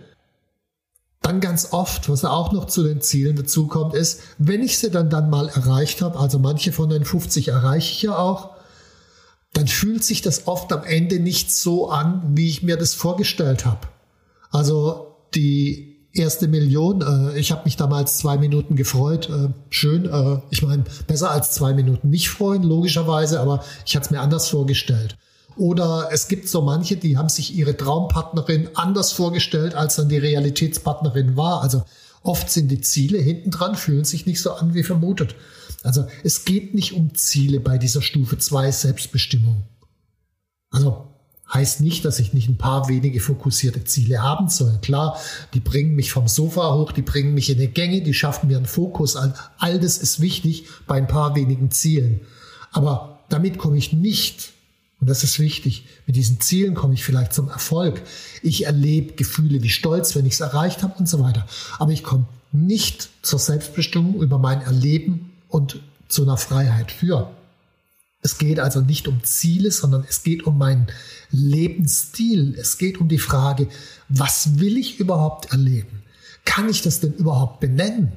Dann 1.21 1.41
ganz 1.41 1.73
oft, 1.73 2.09
was 2.09 2.25
auch 2.25 2.53
noch 2.53 2.67
zu 2.67 2.83
den 2.83 3.01
Zielen 3.01 3.37
dazukommt, 3.37 3.95
ist, 3.95 4.21
wenn 4.39 4.63
ich 4.63 4.79
sie 4.79 4.91
dann, 4.91 5.11
dann 5.11 5.31
mal 5.31 5.49
erreicht 5.49 6.03
habe, 6.03 6.19
also 6.19 6.39
manche 6.39 6.73
von 6.73 6.89
den 6.89 7.05
50 7.05 7.49
erreiche 7.49 7.93
ich 7.93 8.03
ja 8.03 8.17
auch, 8.17 8.57
dann 9.53 9.69
fühlt 9.69 10.03
sich 10.03 10.23
das 10.23 10.47
oft 10.49 10.73
am 10.73 10.83
Ende 10.83 11.21
nicht 11.21 11.53
so 11.53 11.91
an, 11.91 12.23
wie 12.35 12.49
ich 12.49 12.63
mir 12.63 12.77
das 12.77 12.95
vorgestellt 12.95 13.67
habe. 13.67 13.87
Also 14.53 15.17
die 15.35 15.93
erste 16.13 16.47
Million, 16.47 17.01
äh, 17.01 17.39
ich 17.39 17.51
habe 17.53 17.63
mich 17.65 17.77
damals 17.77 18.19
zwei 18.19 18.37
Minuten 18.37 18.77
gefreut, 18.77 19.29
äh, 19.31 19.49
schön, 19.71 20.05
äh, 20.05 20.41
ich 20.51 20.63
meine, 20.63 20.85
besser 21.07 21.31
als 21.31 21.53
zwei 21.53 21.73
Minuten 21.73 22.11
nicht 22.11 22.29
freuen, 22.29 22.63
logischerweise, 22.63 23.41
aber 23.41 23.65
ich 23.87 23.97
hatte 23.97 24.07
es 24.07 24.11
mir 24.11 24.21
anders 24.21 24.49
vorgestellt. 24.49 25.17
Oder 25.57 26.09
es 26.13 26.29
gibt 26.29 26.49
so 26.49 26.63
manche, 26.63 26.97
die 26.97 27.19
haben 27.19 27.29
sich 27.29 27.55
ihre 27.55 27.77
Traumpartnerin 27.77 28.71
anders 28.75 29.13
vorgestellt, 29.13 29.75
als 29.75 29.97
dann 29.97 30.09
die 30.09 30.19
Realitätspartnerin 30.19 31.37
war. 31.37 31.63
Also 31.63 31.85
oft 32.23 32.51
sind 32.51 32.71
die 32.71 32.81
Ziele 32.81 33.19
hinten 33.19 33.51
dran, 33.51 33.75
fühlen 33.75 34.05
sich 34.05 34.25
nicht 34.25 34.41
so 34.41 34.53
an 34.53 34.75
wie 34.75 34.83
vermutet. 34.83 35.35
Also 35.83 36.07
es 36.25 36.45
geht 36.45 36.75
nicht 36.75 36.95
um 36.95 37.15
Ziele 37.15 37.61
bei 37.61 37.77
dieser 37.77 38.01
Stufe 38.01 38.39
2 38.39 38.71
Selbstbestimmung. 38.71 39.65
Also 40.71 41.12
Heißt 41.53 41.81
nicht, 41.81 42.05
dass 42.05 42.19
ich 42.19 42.33
nicht 42.33 42.49
ein 42.49 42.57
paar 42.57 42.89
wenige 42.89 43.21
fokussierte 43.21 43.85
Ziele 43.85 44.23
haben 44.23 44.49
soll. 44.49 44.79
Klar, 44.81 45.19
die 45.53 45.61
bringen 45.61 45.95
mich 45.95 46.11
vom 46.11 46.27
Sofa 46.27 46.75
hoch, 46.75 46.93
die 46.93 47.03
bringen 47.03 47.35
mich 47.35 47.51
in 47.51 47.59
die 47.59 47.69
Gänge, 47.69 48.01
die 48.01 48.15
schaffen 48.15 48.49
mir 48.49 48.57
einen 48.57 48.67
Fokus. 48.67 49.17
All 49.17 49.79
das 49.79 49.99
ist 49.99 50.21
wichtig 50.21 50.67
bei 50.87 50.97
ein 50.97 51.09
paar 51.09 51.35
wenigen 51.35 51.71
Zielen. 51.71 52.21
Aber 52.73 53.21
damit 53.29 53.59
komme 53.59 53.77
ich 53.77 53.93
nicht, 53.93 54.53
und 55.01 55.11
das 55.11 55.25
ist 55.25 55.41
wichtig, 55.41 55.85
mit 56.07 56.17
diesen 56.17 56.41
Zielen 56.41 56.75
komme 56.75 56.95
ich 56.95 57.05
vielleicht 57.05 57.33
zum 57.33 57.49
Erfolg. 57.49 58.03
Ich 58.43 58.67
erlebe 58.67 59.15
Gefühle 59.15 59.63
wie 59.63 59.69
Stolz, 59.69 60.15
wenn 60.15 60.27
ich 60.27 60.35
es 60.35 60.41
erreicht 60.41 60.83
habe 60.83 60.95
und 60.99 61.09
so 61.09 61.21
weiter. 61.21 61.47
Aber 61.79 61.91
ich 61.91 62.03
komme 62.03 62.27
nicht 62.53 63.11
zur 63.21 63.39
Selbstbestimmung 63.39 64.23
über 64.23 64.39
mein 64.39 64.63
Erleben 64.63 65.33
und 65.49 65.81
zu 66.09 66.23
einer 66.23 66.37
Freiheit 66.37 66.93
für. 66.93 67.31
Es 68.25 68.39
geht 68.39 68.61
also 68.61 68.81
nicht 68.81 69.09
um 69.09 69.25
Ziele, 69.25 69.73
sondern 69.73 70.05
es 70.09 70.23
geht 70.23 70.45
um 70.47 70.57
meinen 70.57 70.87
Lebensstil. 71.33 72.57
Es 72.57 72.79
geht 72.79 72.99
um 72.99 73.09
die 73.09 73.19
Frage, 73.19 73.69
was 74.09 74.61
will 74.61 74.79
ich 74.79 75.01
überhaupt 75.01 75.51
erleben? 75.51 76.03
Kann 76.45 76.69
ich 76.69 76.83
das 76.83 77.01
denn 77.01 77.13
überhaupt 77.15 77.59
benennen? 77.59 78.13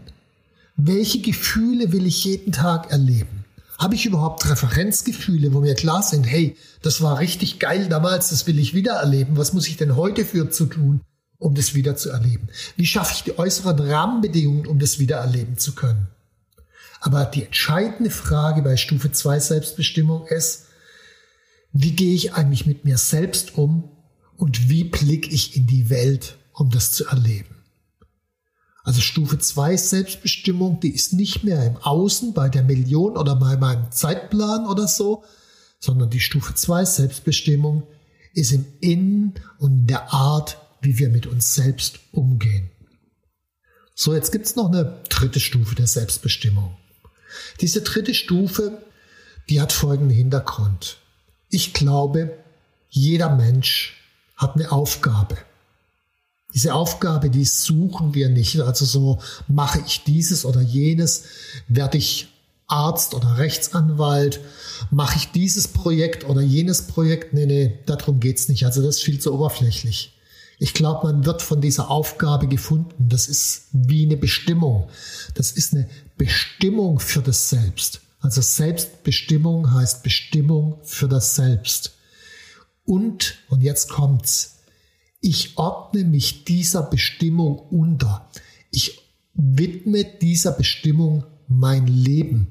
Welche 0.78 1.22
Gefühle 1.22 1.92
will 1.92 2.06
ich 2.06 2.24
jeden 2.24 2.52
Tag 2.52 2.92
erleben? 2.92 3.46
Habe 3.80 3.96
ich 3.96 4.06
überhaupt 4.06 4.48
Referenzgefühle, 4.48 5.54
wo 5.54 5.60
mir 5.60 5.74
klar 5.74 6.04
sind, 6.04 6.24
hey, 6.24 6.56
das 6.84 7.02
war 7.02 7.20
richtig 7.20 7.60
geil 7.60 7.90
damals, 7.90 8.30
das 8.30 8.46
will 8.46 8.60
ich 8.60 8.74
wieder 8.76 8.94
erleben. 8.94 9.38
Was 9.38 9.54
muss 9.54 9.68
ich 9.68 9.76
denn 9.76 9.96
heute 9.96 10.24
für 10.24 10.50
zu 10.50 10.68
tun, 10.68 11.02
um 11.40 11.56
das 11.56 11.74
wieder 11.74 11.96
zu 11.96 12.10
erleben? 12.10 12.48
Wie 12.78 12.86
schaffe 12.86 13.14
ich 13.16 13.24
die 13.24 13.38
äußeren 13.38 13.80
Rahmenbedingungen, 13.80 14.68
um 14.68 14.80
das 14.80 15.00
wieder 15.00 15.18
erleben 15.18 15.58
zu 15.58 15.74
können? 15.74 16.08
Aber 17.06 17.24
die 17.26 17.44
entscheidende 17.44 18.10
Frage 18.10 18.64
bei 18.64 18.78
Stufe 18.78 19.12
2 19.12 19.40
Selbstbestimmung 19.40 20.26
ist, 20.26 20.66
wie 21.72 21.92
gehe 21.92 22.16
ich 22.16 22.34
eigentlich 22.34 22.66
mit 22.66 22.84
mir 22.84 22.98
selbst 22.98 23.60
um 23.60 23.92
und 24.38 24.70
wie 24.70 24.86
blicke 24.86 25.30
ich 25.30 25.56
in 25.56 25.68
die 25.68 25.92
Welt, 25.92 26.36
um 26.52 26.72
das 26.72 26.94
zu 26.94 27.06
erleben? 27.06 27.64
Also 28.84 29.02
Stufe 29.02 29.38
2 29.38 29.78
Selbstbestimmung, 29.78 30.80
die 30.80 30.90
ist 30.90 31.14
nicht 31.14 31.44
mehr 31.44 31.64
im 31.64 31.78
Außen 31.78 32.34
bei 32.34 32.50
der 32.50 32.64
Million 32.64 33.18
oder 33.18 33.36
bei 33.36 33.56
meinem 33.56 33.92
Zeitplan 33.92 34.66
oder 34.66 34.88
so, 34.88 35.24
sondern 35.80 36.10
die 36.10 36.20
Stufe 36.20 36.56
2 36.56 36.86
Selbstbestimmung 36.86 37.84
ist 38.34 38.52
im 38.52 38.66
Innen 38.82 39.36
und 39.60 39.82
in 39.82 39.88
der 39.88 40.12
Art, 40.12 40.58
wie 40.82 40.98
wir 40.98 41.10
mit 41.10 41.28
uns 41.28 41.54
selbst 41.54 42.00
umgehen. 42.14 42.72
So, 43.94 44.16
jetzt 44.16 44.32
gibt's 44.32 44.56
noch 44.56 44.70
eine 44.70 45.04
dritte 45.08 45.40
Stufe 45.40 45.76
der 45.76 45.88
Selbstbestimmung. 45.88 46.76
Diese 47.62 47.82
dritte 47.82 48.14
Stufe, 48.14 48.82
die 49.50 49.62
hat 49.62 49.72
folgenden 49.72 50.16
Hintergrund. 50.16 50.98
Ich 51.50 51.74
glaube, 51.74 52.38
jeder 52.90 53.36
Mensch 53.36 54.02
hat 54.36 54.56
eine 54.56 54.72
Aufgabe. 54.72 55.38
Diese 56.54 56.74
Aufgabe, 56.74 57.30
die 57.30 57.46
suchen 57.46 58.14
wir 58.14 58.30
nicht. 58.30 58.60
Also 58.62 58.86
so 58.86 59.20
mache 59.48 59.84
ich 59.86 60.04
dieses 60.06 60.46
oder 60.46 60.62
jenes, 60.62 61.24
werde 61.68 61.98
ich 61.98 62.30
Arzt 62.68 63.14
oder 63.14 63.38
Rechtsanwalt, 63.38 64.40
mache 64.90 65.18
ich 65.18 65.32
dieses 65.32 65.68
Projekt 65.68 66.24
oder 66.24 66.42
jenes 66.42 66.88
Projekt. 66.88 67.34
Nee, 67.34 67.46
nee, 67.46 67.80
darum 67.86 68.20
geht's 68.20 68.48
nicht. 68.48 68.66
Also 68.66 68.82
das 68.82 68.98
ist 68.98 69.04
viel 69.04 69.20
zu 69.20 69.34
oberflächlich. 69.34 70.15
Ich 70.60 70.74
glaube, 70.74 71.12
man 71.12 71.26
wird 71.26 71.42
von 71.42 71.62
dieser 71.62 71.90
Aufgabe 71.90 72.48
gefunden. 72.48 73.10
Das 73.10 73.28
ist 73.28 73.68
wie 73.74 74.06
eine 74.06 74.18
Bestimmung. 74.18 74.90
Das 75.34 75.52
ist 75.52 75.74
eine 75.74 75.90
Bestimmung 76.18 77.00
für 77.00 77.22
das 77.22 77.50
Selbst. 77.50 78.02
Also 78.22 78.42
Selbstbestimmung 78.42 79.74
heißt 79.74 80.04
Bestimmung 80.04 80.80
für 80.84 81.08
das 81.08 81.36
Selbst. 81.36 81.96
Und, 82.86 83.36
und 83.50 83.62
jetzt 83.62 83.90
kommt's, 83.90 84.60
ich 85.22 85.58
ordne 85.58 86.04
mich 86.04 86.46
dieser 86.46 86.84
Bestimmung 86.84 87.58
unter. 87.58 88.30
Ich 88.72 89.02
widme 89.34 90.06
dieser 90.06 90.52
Bestimmung 90.52 91.26
mein 91.48 91.88
Leben. 91.88 92.48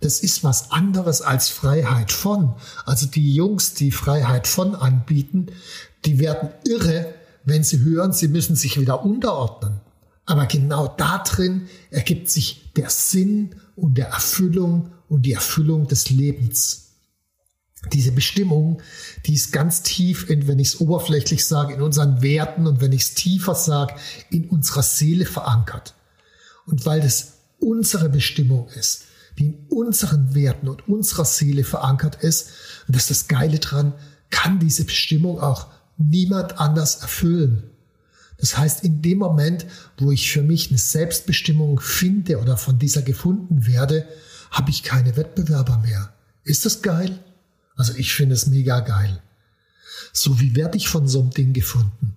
Das 0.00 0.20
ist 0.20 0.42
was 0.42 0.72
anderes 0.72 1.22
als 1.22 1.48
Freiheit 1.48 2.10
von. 2.10 2.54
Also 2.84 3.06
die 3.06 3.34
Jungs, 3.34 3.74
die 3.74 3.92
Freiheit 3.92 4.48
von 4.48 4.74
anbieten, 4.74 5.46
die 6.04 6.18
werden 6.18 6.50
irre, 6.66 7.14
wenn 7.44 7.64
sie 7.64 7.80
hören, 7.80 8.12
sie 8.12 8.28
müssen 8.28 8.56
sich 8.56 8.80
wieder 8.80 9.04
unterordnen. 9.04 9.80
Aber 10.24 10.46
genau 10.46 10.88
darin 10.88 11.68
ergibt 11.90 12.30
sich 12.30 12.72
der 12.76 12.90
Sinn 12.90 13.56
und 13.74 13.98
der 13.98 14.08
Erfüllung 14.08 14.92
und 15.08 15.22
die 15.22 15.32
Erfüllung 15.32 15.88
des 15.88 16.10
Lebens. 16.10 16.92
Diese 17.92 18.12
Bestimmung, 18.12 18.80
die 19.26 19.34
ist 19.34 19.52
ganz 19.52 19.82
tief, 19.82 20.30
in, 20.30 20.46
wenn 20.46 20.60
ich 20.60 20.68
es 20.68 20.80
oberflächlich 20.80 21.44
sage, 21.44 21.74
in 21.74 21.82
unseren 21.82 22.22
Werten 22.22 22.68
und 22.68 22.80
wenn 22.80 22.92
ich 22.92 23.02
es 23.02 23.14
tiefer 23.14 23.56
sage, 23.56 23.94
in 24.30 24.48
unserer 24.48 24.82
Seele 24.82 25.26
verankert. 25.26 25.94
Und 26.64 26.86
weil 26.86 27.00
das 27.00 27.32
unsere 27.58 28.08
Bestimmung 28.08 28.68
ist, 28.68 29.04
die 29.38 29.46
in 29.46 29.66
unseren 29.68 30.34
Werten 30.34 30.68
und 30.68 30.88
unserer 30.88 31.24
Seele 31.24 31.64
verankert 31.64 32.22
ist, 32.22 32.50
und 32.86 32.94
das 32.94 33.02
ist 33.02 33.10
das 33.10 33.28
Geile 33.28 33.58
dran, 33.58 33.94
kann 34.30 34.60
diese 34.60 34.84
Bestimmung 34.84 35.40
auch 35.40 35.66
niemand 36.08 36.58
anders 36.58 36.96
erfüllen. 36.96 37.64
Das 38.38 38.58
heißt, 38.58 38.82
in 38.82 39.02
dem 39.02 39.18
Moment, 39.18 39.66
wo 39.98 40.10
ich 40.10 40.30
für 40.30 40.42
mich 40.42 40.68
eine 40.68 40.78
Selbstbestimmung 40.78 41.78
finde 41.78 42.40
oder 42.40 42.56
von 42.56 42.78
dieser 42.78 43.02
gefunden 43.02 43.66
werde, 43.66 44.06
habe 44.50 44.70
ich 44.70 44.82
keine 44.82 45.16
Wettbewerber 45.16 45.78
mehr. 45.78 46.12
Ist 46.44 46.66
das 46.66 46.82
geil? 46.82 47.18
Also 47.76 47.94
ich 47.96 48.12
finde 48.12 48.34
es 48.34 48.46
mega 48.46 48.80
geil. 48.80 49.22
So, 50.12 50.40
wie 50.40 50.56
werde 50.56 50.76
ich 50.76 50.88
von 50.88 51.06
so 51.06 51.20
einem 51.20 51.30
Ding 51.30 51.52
gefunden? 51.52 52.16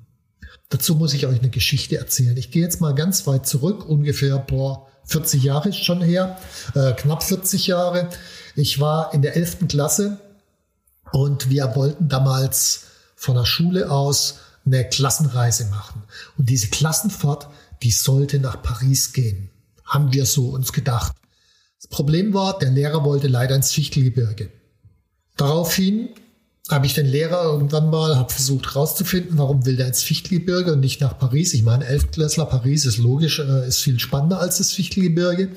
Dazu 0.69 0.95
muss 0.95 1.13
ich 1.13 1.27
euch 1.27 1.39
eine 1.39 1.49
Geschichte 1.49 1.97
erzählen. 1.97 2.35
Ich 2.37 2.51
gehe 2.51 2.63
jetzt 2.63 2.81
mal 2.81 2.95
ganz 2.95 3.27
weit 3.27 3.47
zurück, 3.47 3.87
ungefähr 3.87 4.37
boah, 4.39 4.87
40 5.05 5.43
Jahre 5.43 5.71
schon 5.73 6.01
her, 6.01 6.37
äh, 6.73 6.93
knapp 6.93 7.23
40 7.23 7.67
Jahre. 7.67 8.09
Ich 8.55 8.79
war 8.79 9.13
in 9.13 9.21
der 9.21 9.35
11. 9.35 9.67
Klasse 9.67 10.19
und 11.11 11.49
wir 11.49 11.75
wollten 11.75 12.09
damals 12.09 12.85
von 13.25 13.35
der 13.35 13.45
Schule 13.45 13.91
aus 13.91 14.39
eine 14.65 14.87
Klassenreise 14.87 15.65
machen. 15.65 16.03
Und 16.37 16.49
diese 16.49 16.67
Klassenfahrt, 16.67 17.47
die 17.83 17.91
sollte 17.91 18.39
nach 18.39 18.61
Paris 18.61 19.13
gehen. 19.13 19.49
Haben 19.83 20.13
wir 20.13 20.25
so 20.25 20.49
uns 20.49 20.73
gedacht. 20.73 21.15
Das 21.79 21.87
Problem 21.87 22.33
war, 22.33 22.57
der 22.57 22.71
Lehrer 22.71 23.03
wollte 23.03 23.27
leider 23.27 23.55
ins 23.55 23.71
Fichtelgebirge. 23.71 24.49
Daraufhin 25.37 26.09
habe 26.69 26.87
ich 26.87 26.95
den 26.95 27.05
Lehrer 27.05 27.43
irgendwann 27.43 27.91
mal, 27.91 28.15
habe 28.15 28.33
versucht 28.33 28.73
herauszufinden, 28.73 29.37
warum 29.37 29.65
will 29.65 29.75
der 29.75 29.87
ins 29.87 30.01
Fichtelgebirge 30.01 30.73
und 30.73 30.79
nicht 30.79 30.99
nach 31.01 31.17
Paris. 31.17 31.53
Ich 31.53 31.61
meine, 31.61 31.85
Elftklässler, 31.85 32.45
Paris 32.45 32.85
ist 32.85 32.97
logisch, 32.97 33.39
äh, 33.39 33.67
ist 33.67 33.81
viel 33.81 33.99
spannender 33.99 34.39
als 34.39 34.57
das 34.57 34.71
Fichtelgebirge. 34.71 35.49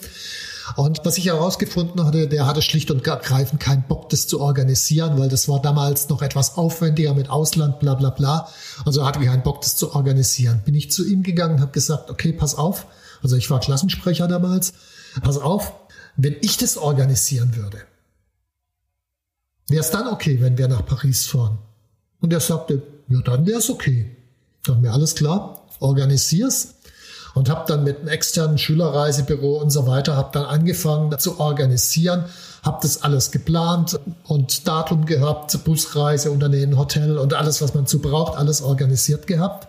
Und 0.77 1.01
was 1.05 1.19
ich 1.19 1.27
herausgefunden 1.27 2.05
hatte, 2.05 2.29
der 2.29 2.47
hatte 2.47 2.63
schlicht 2.63 2.91
und 2.91 3.07
ergreifend 3.07 3.61
keinen 3.61 3.83
Bock, 3.83 4.09
das 4.11 4.27
zu 4.27 4.41
organisieren, 4.41 5.19
weil 5.19 5.29
das 5.29 5.49
war 5.49 5.61
damals 5.61 6.09
noch 6.09 6.23
etwas 6.23 6.57
aufwendiger 6.57 7.15
mit 7.15 7.31
Ausland, 7.31 7.81
bla 7.81 7.95
bla 7.95 8.11
bla. 8.11 8.49
Also 8.85 9.07
hatte 9.07 9.21
keinen 9.21 9.43
Bock, 9.43 9.61
das 9.63 9.77
zu 9.77 9.95
organisieren. 9.95 10.63
Bin 10.65 10.75
ich 10.75 10.91
zu 10.91 11.07
ihm 11.07 11.23
gegangen 11.23 11.61
habe 11.61 11.73
gesagt, 11.73 12.11
okay, 12.11 12.33
pass 12.33 12.55
auf. 12.55 12.87
Also 13.23 13.37
ich 13.37 13.51
war 13.51 13.61
Klassensprecher 13.61 14.29
damals. 14.29 14.73
Pass 15.23 15.39
auf, 15.39 15.73
wenn 16.17 16.37
ich 16.41 16.57
das 16.57 16.77
organisieren 16.77 17.57
würde, 17.57 17.79
wäre 19.69 19.81
es 19.81 19.91
dann 19.91 20.09
okay, 20.09 20.41
wenn 20.41 20.59
wir 20.59 20.69
nach 20.69 20.85
Paris 20.85 21.27
fahren? 21.27 21.59
Und 22.21 22.33
er 22.33 22.41
sagte, 22.41 22.83
ja, 23.09 23.21
dann 23.23 23.47
wäre 23.47 23.59
es 23.59 23.71
okay. 23.71 24.17
Dann 24.65 24.81
mir 24.81 24.93
alles 24.93 25.15
klar, 25.15 25.67
organisier's 25.81 26.75
und 27.39 27.49
habe 27.49 27.65
dann 27.69 27.85
mit 27.85 28.01
einem 28.01 28.09
externen 28.09 28.59
Schülerreisebüro 28.59 29.59
und 29.59 29.71
so 29.71 29.87
weiter, 29.87 30.17
habe 30.17 30.31
dann 30.33 30.45
angefangen 30.45 31.17
zu 31.21 31.39
organisieren, 31.39 32.25
habe 32.65 32.81
das 32.83 33.05
alles 33.05 33.31
geplant 33.31 34.01
und 34.25 34.67
Datum 34.67 35.07
gehabt, 35.07 35.57
Busreise, 35.63 36.33
Unternehmen, 36.33 36.77
Hotel 36.77 37.17
und 37.17 37.35
alles, 37.35 37.63
was 37.63 37.75
man 37.75 37.87
zu 37.87 38.01
braucht, 38.01 38.37
alles 38.37 38.61
organisiert 38.61 39.29
gehabt. 39.29 39.69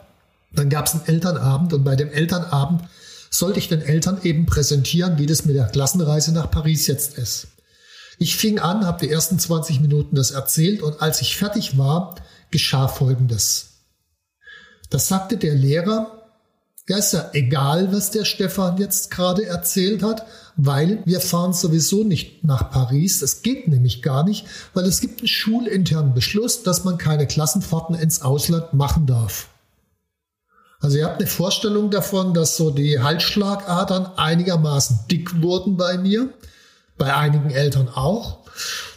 Dann 0.51 0.69
gab 0.69 0.87
es 0.87 0.93
einen 0.93 1.05
Elternabend 1.05 1.71
und 1.73 1.83
bei 1.83 1.95
dem 1.95 2.11
Elternabend 2.11 2.81
sollte 3.29 3.59
ich 3.59 3.69
den 3.69 3.83
Eltern 3.83 4.17
eben 4.23 4.47
präsentieren, 4.47 5.19
wie 5.19 5.27
das 5.27 5.45
mit 5.45 5.55
der 5.55 5.65
Klassenreise 5.65 6.33
nach 6.33 6.49
Paris 6.49 6.87
jetzt 6.87 7.19
ist. 7.19 7.49
Ich 8.17 8.35
fing 8.35 8.57
an, 8.57 8.87
habe 8.87 9.05
die 9.05 9.11
ersten 9.11 9.37
20 9.37 9.79
Minuten 9.79 10.15
das 10.15 10.31
erzählt 10.31 10.81
und 10.81 11.03
als 11.03 11.21
ich 11.21 11.37
fertig 11.37 11.77
war, 11.77 12.15
geschah 12.49 12.87
Folgendes. 12.87 13.67
Das 14.89 15.07
sagte 15.07 15.37
der 15.37 15.53
Lehrer 15.53 16.18
ja, 16.89 16.97
ist 16.97 17.13
ja 17.13 17.29
egal, 17.33 17.93
was 17.93 18.09
der 18.09 18.25
Stefan 18.25 18.77
jetzt 18.77 19.11
gerade 19.11 19.45
erzählt 19.45 20.01
hat, 20.01 20.25
weil 20.57 21.03
wir 21.05 21.21
fahren 21.21 21.53
sowieso 21.53 22.03
nicht 22.03 22.43
nach 22.43 22.71
Paris. 22.71 23.21
Es 23.21 23.43
geht 23.43 23.67
nämlich 23.67 24.01
gar 24.01 24.23
nicht, 24.23 24.47
weil 24.73 24.85
es 24.85 24.99
gibt 24.99 25.19
einen 25.19 25.27
schulinternen 25.27 26.15
Beschluss, 26.15 26.63
dass 26.63 26.85
man 26.85 26.97
keine 26.97 27.27
Klassenfahrten 27.27 27.95
ins 27.95 28.23
Ausland 28.23 28.73
machen 28.73 29.05
darf. 29.05 29.49
Also 30.79 30.97
ihr 30.97 31.05
habt 31.05 31.19
eine 31.19 31.29
Vorstellung 31.29 31.91
davon, 31.91 32.33
dass 32.33 32.57
so 32.57 32.71
die 32.71 32.99
Halsschlagadern 32.99 34.07
einigermaßen 34.17 35.01
dick 35.11 35.43
wurden 35.43 35.77
bei 35.77 35.99
mir, 35.99 36.33
bei 36.97 37.15
einigen 37.15 37.51
Eltern 37.51 37.87
auch. 37.87 38.39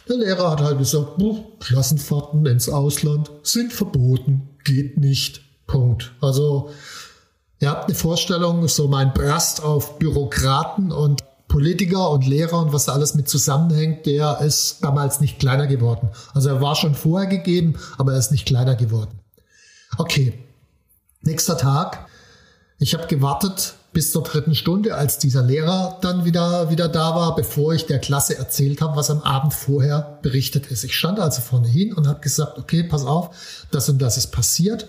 Der 0.09 0.17
Lehrer 0.17 0.49
hat 0.49 0.61
halt 0.61 0.79
gesagt, 0.79 1.21
Klassenfahrten 1.59 2.43
ins 2.47 2.69
Ausland 2.69 3.29
sind 3.43 3.71
verboten, 3.71 4.49
geht 4.63 4.97
nicht. 4.97 5.41
Punkt. 5.67 6.11
Also 6.21 6.71
ihr 7.63 7.69
habt 7.69 7.85
eine 7.85 7.95
Vorstellung, 7.95 8.67
so 8.67 8.89
mein 8.89 9.13
Brast 9.13 9.63
auf 9.63 9.97
Bürokraten 9.97 10.91
und 10.91 11.23
Politiker 11.47 12.09
und 12.09 12.27
Lehrer 12.27 12.59
und 12.59 12.73
was 12.73 12.85
da 12.85 12.91
alles 12.91 13.15
mit 13.15 13.29
zusammenhängt, 13.29 14.05
der 14.05 14.41
ist 14.41 14.83
damals 14.83 15.21
nicht 15.21 15.39
kleiner 15.39 15.65
geworden. 15.67 16.09
Also 16.33 16.49
er 16.49 16.59
war 16.59 16.75
schon 16.75 16.93
vorher 16.93 17.29
gegeben, 17.29 17.75
aber 17.97 18.11
er 18.11 18.19
ist 18.19 18.31
nicht 18.31 18.45
kleiner 18.45 18.75
geworden. 18.75 19.17
Okay, 19.97 20.33
nächster 21.21 21.57
Tag. 21.57 22.07
Ich 22.79 22.95
habe 22.95 23.07
gewartet 23.07 23.75
bis 23.93 24.11
zur 24.11 24.23
dritten 24.23 24.55
Stunde, 24.55 24.95
als 24.95 25.17
dieser 25.19 25.43
Lehrer 25.43 25.99
dann 26.01 26.25
wieder, 26.25 26.69
wieder 26.69 26.89
da 26.89 27.15
war, 27.15 27.33
bevor 27.33 27.73
ich 27.73 27.85
der 27.85 27.99
Klasse 27.99 28.37
erzählt 28.37 28.81
habe, 28.81 28.97
was 28.97 29.09
am 29.09 29.21
Abend 29.21 29.53
vorher 29.53 30.19
berichtet 30.21 30.67
ist. 30.67 30.83
Ich 30.83 30.95
stand 30.95 31.17
also 31.17 31.39
vorne 31.39 31.69
hin 31.69 31.93
und 31.93 32.07
habe 32.07 32.19
gesagt, 32.19 32.57
okay, 32.57 32.83
pass 32.83 33.05
auf, 33.05 33.29
das 33.71 33.87
und 33.87 34.01
das 34.01 34.17
ist 34.17 34.31
passiert. 34.31 34.87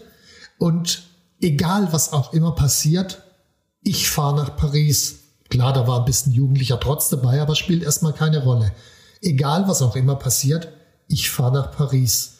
Und 0.59 1.04
egal, 1.41 1.93
was 1.93 2.12
auch 2.12 2.33
immer 2.33 2.53
passiert, 2.53 3.23
ich 3.83 4.09
fahre 4.09 4.37
nach 4.37 4.57
Paris. 4.57 5.17
Klar, 5.50 5.73
da 5.73 5.87
war 5.87 6.00
ein 6.00 6.05
bisschen 6.05 6.33
jugendlicher 6.33 6.81
Trotz 6.81 7.09
dabei, 7.09 7.41
aber 7.41 7.55
spielt 7.55 7.83
erstmal 7.83 8.12
keine 8.12 8.43
Rolle. 8.43 8.73
Egal, 9.21 9.69
was 9.69 9.83
auch 9.83 9.97
immer 9.97 10.17
passiert, 10.17 10.69
ich 11.09 11.31
fahre 11.31 11.53
nach 11.53 11.71
Paris. 11.73 12.38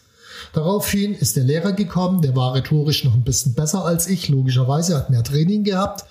Daraufhin 0.53 1.15
ist 1.15 1.37
der 1.37 1.45
Lehrer 1.45 1.73
gekommen, 1.73 2.23
der 2.23 2.35
war 2.35 2.55
rhetorisch 2.55 3.05
noch 3.05 3.15
ein 3.15 3.25
bisschen 3.25 3.55
besser 3.55 3.85
als 3.85 4.07
ich, 4.07 4.29
logischerweise, 4.29 4.97
hat 4.97 5.11
mehr 5.11 5.23
Training 5.23 5.65
gehabt 5.65 6.05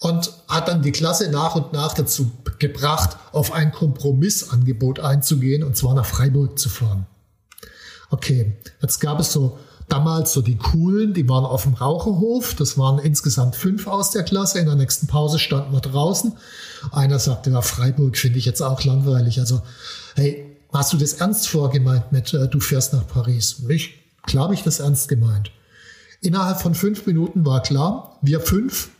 und 0.00 0.32
hat 0.48 0.68
dann 0.68 0.82
die 0.82 0.92
Klasse 0.92 1.30
nach 1.30 1.54
und 1.54 1.72
nach 1.72 1.94
dazu 1.94 2.30
gebracht, 2.58 3.16
auf 3.32 3.52
ein 3.52 3.72
Kompromissangebot 3.72 5.00
einzugehen, 5.00 5.62
und 5.62 5.76
zwar 5.76 5.94
nach 5.94 6.06
Freiburg 6.06 6.58
zu 6.58 6.68
fahren. 6.68 7.06
Okay, 8.10 8.56
jetzt 8.82 9.00
gab 9.00 9.20
es 9.20 9.32
so 9.32 9.58
damals 9.88 10.32
so 10.32 10.42
die 10.42 10.56
coolen, 10.56 11.14
die 11.14 11.28
waren 11.28 11.44
auf 11.44 11.62
dem 11.62 11.74
Raucherhof. 11.74 12.54
Das 12.54 12.76
waren 12.78 12.98
insgesamt 12.98 13.56
fünf 13.56 13.86
aus 13.86 14.10
der 14.10 14.24
Klasse. 14.24 14.58
In 14.58 14.66
der 14.66 14.74
nächsten 14.74 15.06
Pause 15.06 15.38
standen 15.38 15.72
wir 15.72 15.80
draußen. 15.80 16.32
Einer 16.92 17.18
sagte, 17.18 17.50
ja, 17.50 17.62
Freiburg 17.62 18.16
finde 18.16 18.38
ich 18.38 18.44
jetzt 18.44 18.62
auch 18.62 18.82
langweilig. 18.84 19.38
Also, 19.38 19.62
hey, 20.14 20.56
hast 20.72 20.92
du 20.92 20.96
das 20.96 21.14
ernst 21.14 21.48
vorgemeint 21.48 22.12
mit, 22.12 22.32
äh, 22.34 22.48
du 22.48 22.60
fährst 22.60 22.92
nach 22.92 23.06
Paris? 23.06 23.62
Ich, 23.68 24.02
klar 24.22 24.44
habe 24.44 24.54
ich 24.54 24.62
das 24.62 24.80
ernst 24.80 25.08
gemeint. 25.08 25.50
Innerhalb 26.20 26.60
von 26.60 26.74
fünf 26.74 27.06
Minuten 27.06 27.44
war 27.44 27.62
klar, 27.62 28.18
wir 28.22 28.40
fünf 28.40 28.90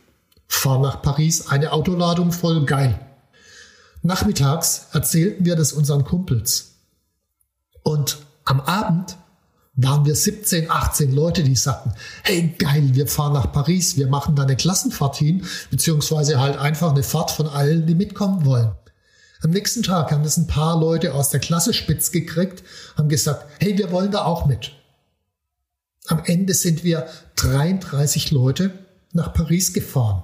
fahren 0.47 0.81
nach 0.81 1.01
Paris, 1.01 1.47
eine 1.47 1.73
Autoladung 1.73 2.31
voll 2.31 2.65
geil. 2.65 2.99
Nachmittags 4.01 4.87
erzählten 4.93 5.43
wir 5.43 5.55
das 5.55 5.73
unseren 5.73 6.05
Kumpels. 6.05 6.75
Und 7.83 8.19
am 8.45 8.61
Abend 8.61 9.17
waren 9.77 10.05
wir 10.05 10.15
17, 10.15 10.69
18 10.69 11.13
Leute, 11.13 11.43
die 11.43 11.55
sagten, 11.55 11.93
hey 12.23 12.53
geil, 12.57 12.89
wir 12.93 13.07
fahren 13.07 13.33
nach 13.33 13.51
Paris, 13.51 13.95
wir 13.95 14.07
machen 14.07 14.35
da 14.35 14.43
eine 14.43 14.55
Klassenfahrt 14.55 15.15
hin, 15.15 15.45
beziehungsweise 15.69 16.39
halt 16.39 16.57
einfach 16.57 16.91
eine 16.91 17.03
Fahrt 17.03 17.29
von 17.31 17.47
allen, 17.47 17.85
die 17.85 17.95
mitkommen 17.95 18.43
wollen. 18.43 18.71
Am 19.43 19.51
nächsten 19.51 19.83
Tag 19.83 20.11
haben 20.11 20.23
das 20.23 20.37
ein 20.37 20.47
paar 20.47 20.79
Leute 20.79 21.13
aus 21.13 21.29
der 21.29 21.39
Klasse 21.39 21.73
spitz 21.73 22.11
gekriegt, 22.11 22.63
haben 22.97 23.07
gesagt, 23.07 23.45
hey, 23.59 23.77
wir 23.77 23.91
wollen 23.91 24.11
da 24.11 24.25
auch 24.25 24.47
mit. 24.47 24.73
Am 26.07 26.23
Ende 26.25 26.55
sind 26.55 26.83
wir 26.83 27.07
33 27.35 28.31
Leute 28.31 28.71
nach 29.13 29.31
Paris 29.33 29.73
gefahren. 29.73 30.23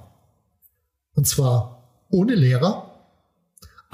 Und 1.14 1.28
zwar 1.28 2.04
ohne 2.10 2.34
Lehrer, 2.34 2.83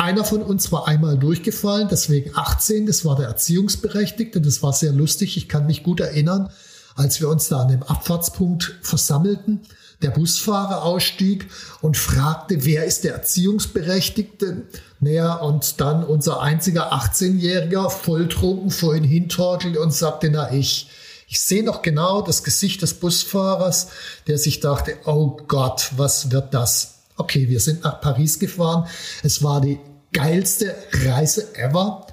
einer 0.01 0.25
von 0.25 0.43
uns 0.43 0.73
war 0.73 0.89
einmal 0.89 1.19
durchgefallen, 1.19 1.89
deswegen 1.91 2.31
18, 2.35 2.87
das 2.87 3.05
war 3.05 3.17
der 3.17 3.27
Erziehungsberechtigte, 3.27 4.41
das 4.41 4.63
war 4.63 4.73
sehr 4.73 4.93
lustig, 4.93 5.37
ich 5.37 5.49
kann 5.49 5.67
mich 5.67 5.83
gut 5.83 6.01
erinnern, 6.01 6.51
als 6.97 7.21
wir 7.21 7.29
uns 7.29 7.49
da 7.49 7.61
an 7.61 7.69
dem 7.69 7.83
Abfahrtspunkt 7.83 8.79
versammelten, 8.81 9.61
der 10.01 10.11
Busfahrer 10.11 10.85
ausstieg 10.85 11.49
und 11.83 11.99
fragte, 11.99 12.65
wer 12.65 12.85
ist 12.85 13.05
der 13.05 13.13
Erziehungsberechtigte? 13.13 14.63
Naja, 15.01 15.35
und 15.35 15.81
dann 15.83 16.03
unser 16.03 16.41
einziger 16.41 16.95
18-Jähriger 16.95 17.91
volltrunken 17.91 18.71
vor 18.71 18.95
ihn 18.95 19.05
hintorkelte 19.05 19.81
und 19.81 19.93
sagte, 19.93 20.31
na 20.31 20.53
ich. 20.53 20.89
Ich 21.33 21.41
sehe 21.41 21.63
noch 21.63 21.83
genau 21.83 22.23
das 22.23 22.43
Gesicht 22.43 22.83
des 22.83 22.95
Busfahrers, 22.95 23.89
der 24.27 24.37
sich 24.37 24.59
dachte, 24.59 24.97
oh 25.05 25.37
Gott, 25.47 25.93
was 25.97 26.33
wird 26.33 26.55
das? 26.55 26.95
Okay, 27.17 27.49
wir 27.49 27.61
sind 27.61 27.85
nach 27.85 28.01
Paris 28.01 28.41
gefahren. 28.41 28.89
Es 29.23 29.43
war 29.45 29.61
die 29.61 29.79
geilste 30.13 30.75
Reise 31.05 31.55
ever. 31.57 32.07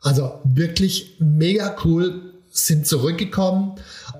Also 0.00 0.40
wirklich 0.44 1.16
mega 1.18 1.76
cool, 1.84 2.34
sind 2.50 2.86
zurückgekommen. 2.86 3.74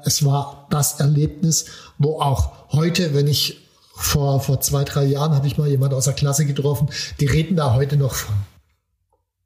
Es 0.05 0.25
war 0.25 0.67
das 0.71 1.01
Erlebnis, 1.01 1.67
wo 1.99 2.21
auch 2.21 2.73
heute, 2.73 3.14
wenn 3.14 3.27
ich 3.27 3.69
vor, 3.95 4.41
vor 4.41 4.61
zwei, 4.61 4.85
drei 4.85 5.05
Jahren 5.05 5.35
habe 5.35 5.47
ich 5.47 5.59
mal 5.59 5.69
jemand 5.69 5.93
aus 5.93 6.05
der 6.05 6.14
Klasse 6.14 6.47
getroffen, 6.47 6.88
die 7.21 7.27
reden 7.27 7.57
da 7.57 7.75
heute 7.75 7.97
noch 7.97 8.14
von. 8.14 8.35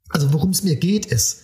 Also 0.09 0.31
worum 0.31 0.51
es 0.51 0.63
mir 0.63 0.75
geht, 0.75 1.07
ist 1.07 1.41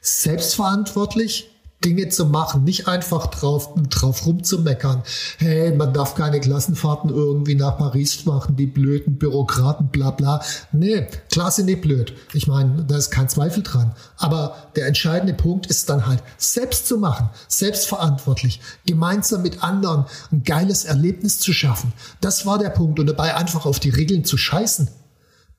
selbstverantwortlich 0.00 1.50
Dinge 1.84 2.08
zu 2.08 2.26
machen, 2.26 2.64
nicht 2.64 2.88
einfach 2.88 3.28
drauf, 3.28 3.74
drauf 3.88 4.26
rumzumeckern. 4.26 5.04
Hey, 5.38 5.72
man 5.72 5.94
darf 5.94 6.16
keine 6.16 6.40
Klassenfahrten 6.40 7.10
irgendwie 7.10 7.54
nach 7.54 7.78
Paris 7.78 8.24
machen, 8.26 8.56
die 8.56 8.66
blöden 8.66 9.16
Bürokraten, 9.16 9.88
bla 9.88 10.10
bla. 10.10 10.42
Nee, 10.72 11.06
klar 11.30 11.52
sind 11.52 11.68
die 11.68 11.76
blöd. 11.76 12.14
Ich 12.32 12.48
meine, 12.48 12.84
da 12.84 12.96
ist 12.96 13.10
kein 13.10 13.28
Zweifel 13.28 13.62
dran. 13.62 13.94
Aber 14.16 14.56
der 14.74 14.86
entscheidende 14.86 15.34
Punkt 15.34 15.66
ist 15.66 15.88
dann 15.88 16.06
halt, 16.06 16.22
selbst 16.36 16.88
zu 16.88 16.98
machen, 16.98 17.30
selbstverantwortlich, 17.46 18.60
gemeinsam 18.84 19.42
mit 19.42 19.62
anderen 19.62 20.06
ein 20.32 20.42
geiles 20.42 20.84
Erlebnis 20.84 21.38
zu 21.38 21.52
schaffen. 21.52 21.92
Das 22.20 22.44
war 22.44 22.58
der 22.58 22.70
Punkt. 22.70 22.98
Und 22.98 23.06
dabei 23.06 23.36
einfach 23.36 23.66
auf 23.66 23.78
die 23.78 23.90
Regeln 23.90 24.24
zu 24.24 24.36
scheißen. 24.36 24.88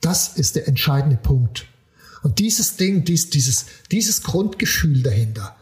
Das 0.01 0.29
ist 0.35 0.57
der 0.57 0.67
entscheidende 0.67 1.17
Punkt. 1.17 1.65
Und 2.23 2.39
dieses 2.39 2.75
Ding, 2.75 3.05
dies, 3.05 3.29
dieses, 3.29 3.65
dieses 3.91 4.23
Grundgefühl 4.23 5.03
dahinter, 5.03 5.55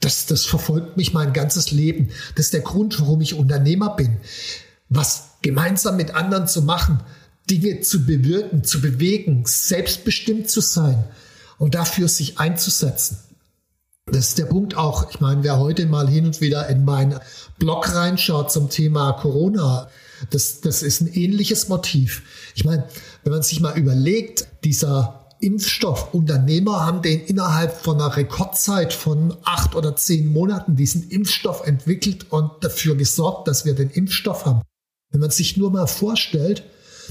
das, 0.00 0.26
das 0.26 0.44
verfolgt 0.44 0.96
mich 0.96 1.12
mein 1.12 1.32
ganzes 1.32 1.70
Leben. 1.70 2.10
Das 2.36 2.46
ist 2.46 2.54
der 2.54 2.60
Grund, 2.60 3.00
warum 3.00 3.20
ich 3.20 3.34
Unternehmer 3.34 3.96
bin. 3.96 4.18
Was 4.88 5.30
gemeinsam 5.42 5.96
mit 5.96 6.14
anderen 6.14 6.46
zu 6.46 6.62
machen, 6.62 7.00
Dinge 7.50 7.80
zu 7.80 8.04
bewirken, 8.04 8.64
zu 8.64 8.80
bewegen, 8.80 9.44
selbstbestimmt 9.46 10.48
zu 10.50 10.60
sein 10.60 11.04
und 11.58 11.74
dafür 11.74 12.08
sich 12.08 12.38
einzusetzen. 12.38 13.18
Das 14.06 14.28
ist 14.28 14.38
der 14.38 14.46
Punkt 14.46 14.76
auch. 14.76 15.10
Ich 15.10 15.20
meine, 15.20 15.42
wer 15.42 15.58
heute 15.58 15.86
mal 15.86 16.08
hin 16.08 16.26
und 16.26 16.40
wieder 16.40 16.68
in 16.68 16.84
meinen 16.84 17.18
Blog 17.58 17.94
reinschaut 17.94 18.50
zum 18.50 18.70
Thema 18.70 19.12
Corona, 19.12 19.88
das, 20.30 20.60
das 20.60 20.82
ist 20.82 21.00
ein 21.00 21.12
ähnliches 21.12 21.68
Motiv. 21.68 22.22
Ich 22.54 22.64
meine, 22.64 22.84
wenn 23.22 23.32
man 23.32 23.42
sich 23.42 23.60
mal 23.60 23.76
überlegt, 23.76 24.48
dieser 24.64 25.17
Impfstoff. 25.40 26.12
Unternehmer 26.14 26.84
haben 26.84 27.02
den 27.02 27.20
innerhalb 27.20 27.72
von 27.72 28.00
einer 28.00 28.16
Rekordzeit 28.16 28.92
von 28.92 29.36
acht 29.44 29.74
oder 29.74 29.96
zehn 29.96 30.32
Monaten 30.32 30.76
diesen 30.76 31.08
Impfstoff 31.10 31.66
entwickelt 31.66 32.30
und 32.30 32.50
dafür 32.62 32.96
gesorgt, 32.96 33.48
dass 33.48 33.64
wir 33.64 33.74
den 33.74 33.90
Impfstoff 33.90 34.46
haben. 34.46 34.62
Wenn 35.10 35.20
man 35.20 35.30
sich 35.30 35.56
nur 35.56 35.70
mal 35.70 35.86
vorstellt, 35.86 36.64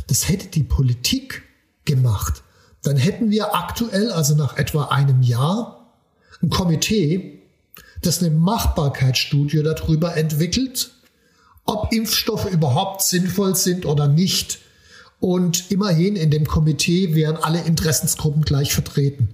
das 0.08 0.28
hätte 0.28 0.48
die 0.48 0.64
Politik 0.64 1.44
gemacht, 1.86 2.44
dann 2.84 2.98
hätten 2.98 3.32
wir 3.32 3.56
aktuell, 3.56 4.12
also 4.12 4.36
nach 4.36 4.58
etwa 4.58 4.86
einem 4.86 5.22
Jahr, 5.22 5.94
ein 6.42 6.50
Komitee, 6.50 7.42
das 8.02 8.22
eine 8.22 8.32
Machbarkeitsstudie 8.32 9.64
darüber 9.64 10.16
entwickelt, 10.16 10.92
ob 11.66 11.92
Impfstoffe 11.92 12.50
überhaupt 12.50 13.02
sinnvoll 13.02 13.56
sind 13.56 13.86
oder 13.86 14.08
nicht. 14.08 14.60
Und 15.20 15.72
immerhin 15.72 16.16
in 16.16 16.30
dem 16.30 16.46
Komitee 16.46 17.16
wären 17.16 17.38
alle 17.38 17.62
Interessensgruppen 17.62 18.44
gleich 18.44 18.74
vertreten. 18.74 19.30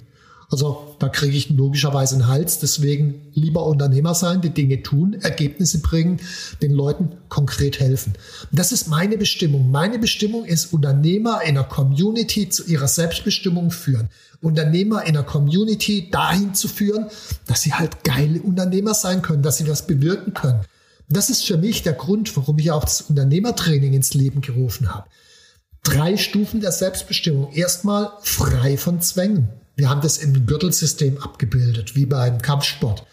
Also 0.53 0.95
da 0.99 1.09
kriege 1.09 1.35
ich 1.35 1.49
logischerweise 1.49 2.13
einen 2.13 2.27
Hals. 2.27 2.59
Deswegen 2.59 3.21
lieber 3.33 3.65
Unternehmer 3.65 4.13
sein, 4.13 4.41
die 4.41 4.51
Dinge 4.51 4.83
tun, 4.83 5.15
Ergebnisse 5.19 5.81
bringen, 5.81 6.19
den 6.61 6.71
Leuten 6.73 7.13
konkret 7.27 7.79
helfen. 7.79 8.13
Das 8.51 8.71
ist 8.71 8.87
meine 8.87 9.17
Bestimmung. 9.17 9.71
Meine 9.71 9.97
Bestimmung 9.97 10.45
ist, 10.45 10.71
Unternehmer 10.71 11.41
in 11.41 11.57
einer 11.57 11.63
Community 11.63 12.49
zu 12.49 12.65
ihrer 12.65 12.87
Selbstbestimmung 12.87 13.71
führen. 13.71 14.09
Unternehmer 14.41 15.01
in 15.01 15.17
einer 15.17 15.23
Community 15.23 16.11
dahin 16.11 16.53
zu 16.53 16.67
führen, 16.67 17.07
dass 17.47 17.63
sie 17.63 17.73
halt 17.73 18.03
geile 18.03 18.39
Unternehmer 18.39 18.93
sein 18.93 19.23
können, 19.23 19.41
dass 19.41 19.57
sie 19.57 19.67
was 19.67 19.87
bewirken 19.87 20.35
können. 20.35 20.61
Das 21.09 21.31
ist 21.31 21.43
für 21.45 21.57
mich 21.57 21.81
der 21.81 21.93
Grund, 21.93 22.35
warum 22.37 22.59
ich 22.59 22.69
auch 22.69 22.83
das 22.83 23.01
Unternehmertraining 23.01 23.93
ins 23.93 24.13
Leben 24.13 24.41
gerufen 24.41 24.93
habe 24.93 25.07
drei 25.83 26.17
Stufen 26.17 26.61
der 26.61 26.71
Selbstbestimmung. 26.71 27.51
Erstmal 27.51 28.11
frei 28.21 28.77
von 28.77 29.01
Zwängen. 29.01 29.49
Wir 29.75 29.89
haben 29.89 30.01
das 30.01 30.17
im 30.17 30.45
Gürtelsystem 30.45 31.17
abgebildet, 31.17 31.95
wie 31.95 32.05
beim 32.05 32.41
Kampfsport. 32.41 33.03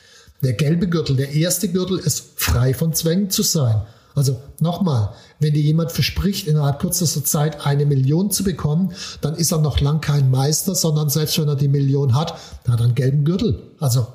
Der 0.42 0.54
gelbe 0.54 0.88
Gürtel, 0.88 1.16
der 1.16 1.32
erste 1.32 1.68
Gürtel 1.68 1.98
ist 1.98 2.24
frei 2.36 2.72
von 2.72 2.94
Zwängen 2.94 3.30
zu 3.30 3.42
sein. 3.42 3.82
Also 4.14 4.40
nochmal, 4.58 5.14
wenn 5.38 5.54
dir 5.54 5.62
jemand 5.62 5.92
verspricht, 5.92 6.46
innerhalb 6.46 6.80
kürzester 6.80 7.24
Zeit 7.24 7.64
eine 7.64 7.86
Million 7.86 8.30
zu 8.30 8.42
bekommen, 8.42 8.92
dann 9.20 9.34
ist 9.34 9.52
er 9.52 9.58
noch 9.58 9.80
lang 9.80 10.00
kein 10.00 10.30
Meister, 10.30 10.74
sondern 10.74 11.08
selbst 11.10 11.38
wenn 11.38 11.48
er 11.48 11.56
die 11.56 11.68
Million 11.68 12.14
hat, 12.14 12.34
dann 12.64 12.74
hat 12.74 12.80
er 12.80 12.86
einen 12.86 12.94
gelben 12.94 13.24
Gürtel. 13.24 13.62
Also 13.78 14.06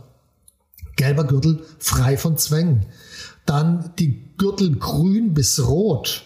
gelber 0.95 1.23
Gürtel 1.23 1.63
frei 1.79 2.17
von 2.17 2.37
Zwängen. 2.37 2.85
Dann 3.45 3.93
die 3.99 4.35
Gürtel 4.37 4.75
grün 4.75 5.33
bis 5.33 5.65
rot. 5.65 6.24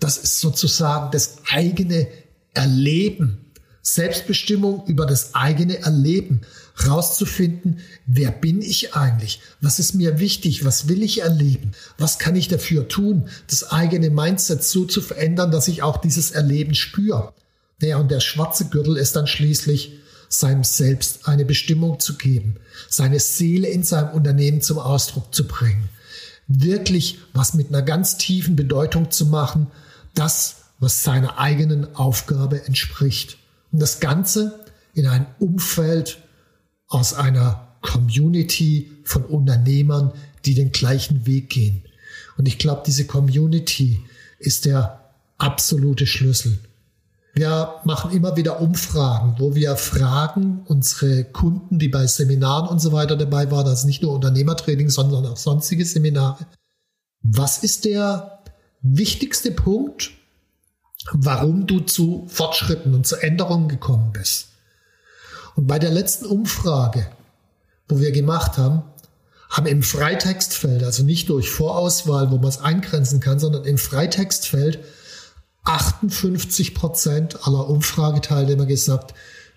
Das 0.00 0.16
ist 0.18 0.40
sozusagen 0.40 1.10
das 1.10 1.38
eigene 1.50 2.08
Erleben. 2.54 3.44
Selbstbestimmung 3.82 4.86
über 4.86 5.06
das 5.06 5.34
eigene 5.34 5.78
Erleben 5.78 6.42
rauszufinden, 6.86 7.80
wer 8.06 8.30
bin 8.30 8.60
ich 8.60 8.94
eigentlich? 8.94 9.40
Was 9.60 9.78
ist 9.78 9.94
mir 9.94 10.18
wichtig? 10.18 10.64
Was 10.64 10.88
will 10.88 11.02
ich 11.02 11.22
erleben? 11.22 11.72
Was 11.96 12.18
kann 12.18 12.36
ich 12.36 12.48
dafür 12.48 12.88
tun, 12.88 13.28
das 13.48 13.70
eigene 13.70 14.10
Mindset 14.10 14.62
so 14.62 14.84
zu 14.84 15.00
verändern, 15.00 15.50
dass 15.50 15.68
ich 15.68 15.82
auch 15.82 15.96
dieses 15.96 16.32
Erleben 16.32 16.74
spüre? 16.74 17.32
Naja, 17.80 17.96
und 17.98 18.10
der 18.10 18.20
schwarze 18.20 18.66
Gürtel 18.66 18.96
ist 18.96 19.16
dann 19.16 19.26
schließlich 19.26 19.98
seinem 20.28 20.64
Selbst 20.64 21.26
eine 21.26 21.44
Bestimmung 21.44 22.00
zu 22.00 22.16
geben, 22.16 22.56
seine 22.88 23.18
Seele 23.18 23.68
in 23.68 23.82
seinem 23.82 24.10
Unternehmen 24.10 24.60
zum 24.60 24.78
Ausdruck 24.78 25.34
zu 25.34 25.46
bringen, 25.46 25.88
wirklich 26.48 27.18
was 27.32 27.54
mit 27.54 27.68
einer 27.68 27.82
ganz 27.82 28.18
tiefen 28.18 28.54
Bedeutung 28.54 29.10
zu 29.10 29.26
machen, 29.26 29.68
das, 30.18 30.56
was 30.80 31.02
seiner 31.02 31.38
eigenen 31.38 31.94
Aufgabe 31.94 32.64
entspricht. 32.64 33.38
Und 33.72 33.80
das 33.80 34.00
Ganze 34.00 34.64
in 34.94 35.06
ein 35.06 35.26
Umfeld 35.38 36.18
aus 36.88 37.14
einer 37.14 37.68
Community 37.82 38.90
von 39.04 39.24
Unternehmern, 39.24 40.12
die 40.44 40.54
den 40.54 40.72
gleichen 40.72 41.26
Weg 41.26 41.50
gehen. 41.50 41.84
Und 42.36 42.46
ich 42.46 42.58
glaube, 42.58 42.82
diese 42.86 43.06
Community 43.06 44.02
ist 44.38 44.64
der 44.64 45.00
absolute 45.38 46.06
Schlüssel. 46.06 46.58
Wir 47.34 47.74
machen 47.84 48.10
immer 48.10 48.36
wieder 48.36 48.60
Umfragen, 48.60 49.36
wo 49.38 49.54
wir 49.54 49.76
fragen 49.76 50.62
unsere 50.66 51.24
Kunden, 51.24 51.78
die 51.78 51.88
bei 51.88 52.06
Seminaren 52.06 52.68
und 52.68 52.80
so 52.80 52.90
weiter 52.90 53.16
dabei 53.16 53.50
waren, 53.50 53.66
also 53.66 53.86
nicht 53.86 54.02
nur 54.02 54.12
Unternehmertraining, 54.12 54.90
sondern 54.90 55.26
auch 55.26 55.36
sonstige 55.36 55.84
Seminare. 55.84 56.46
Was 57.22 57.58
ist 57.58 57.84
der 57.84 58.37
wichtigste 58.82 59.50
Punkt, 59.50 60.10
warum 61.12 61.66
du 61.66 61.80
zu 61.80 62.26
Fortschritten 62.28 62.94
und 62.94 63.06
zu 63.06 63.16
Änderungen 63.16 63.68
gekommen 63.68 64.12
bist? 64.12 64.48
Und 65.54 65.66
bei 65.66 65.78
der 65.78 65.90
letzten 65.90 66.26
Umfrage, 66.26 67.08
wo 67.88 67.98
wir 67.98 68.12
gemacht 68.12 68.58
haben, 68.58 68.82
haben 69.50 69.66
im 69.66 69.82
Freitextfeld, 69.82 70.82
also 70.82 71.02
nicht 71.02 71.28
durch 71.30 71.50
Vorauswahl, 71.50 72.30
wo 72.30 72.36
man 72.36 72.48
es 72.48 72.60
eingrenzen 72.60 73.20
kann, 73.20 73.38
sondern 73.38 73.64
im 73.64 73.78
Freitextfeld 73.78 74.80
58 75.64 76.74
Prozent 76.74 77.46
aller 77.46 77.68
Umfrageteilnehmer 77.68 78.66
gesagt, 78.66 79.14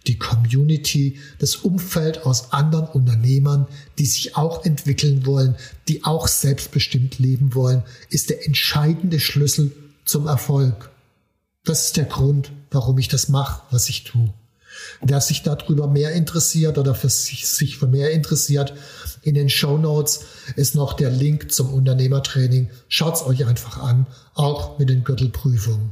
die 0.08 0.18
Community, 0.18 1.20
das 1.40 1.58
Umfeld 1.58 2.26
aus 2.26 2.54
anderen 2.54 2.88
Unternehmern, 2.88 3.68
die 4.00 4.06
sich 4.06 4.36
auch 4.36 4.66
entwickeln 4.66 5.26
wollen, 5.26 5.56
die 5.88 6.04
auch 6.04 6.28
selbstbestimmt 6.28 7.20
leben 7.20 7.54
wollen, 7.54 7.84
ist 8.10 8.30
der 8.30 8.46
entscheidende 8.46 9.20
Schlüssel 9.20 9.72
zum 10.06 10.28
Erfolg. 10.28 10.90
Das 11.64 11.86
ist 11.86 11.98
der 11.98 12.06
Grund, 12.06 12.52
warum 12.72 12.98
ich 12.98 13.08
das 13.08 13.30
mache, 13.30 13.62
was 13.72 13.90
ich 13.90 14.04
tue. 14.04 14.34
Wer 15.02 15.22
sich 15.22 15.44
darüber 15.44 15.88
mehr 15.88 16.14
interessiert 16.14 16.78
oder 16.78 16.96
für 16.96 17.10
sich, 17.10 17.48
sich 17.48 17.78
für 17.78 17.88
mehr 17.88 18.12
interessiert, 18.12 18.74
in 19.22 19.36
den 19.36 19.50
Show 19.50 19.78
Notes 19.78 20.22
ist 20.56 20.74
noch 20.76 20.94
der 20.94 21.12
Link 21.12 21.52
zum 21.52 21.72
Unternehmertraining. 21.72 22.70
Schaut's 22.88 23.22
euch 23.22 23.46
einfach 23.46 23.78
an, 23.78 24.08
auch 24.34 24.80
mit 24.80 24.90
den 24.90 25.04
Gürtelprüfungen. 25.04 25.92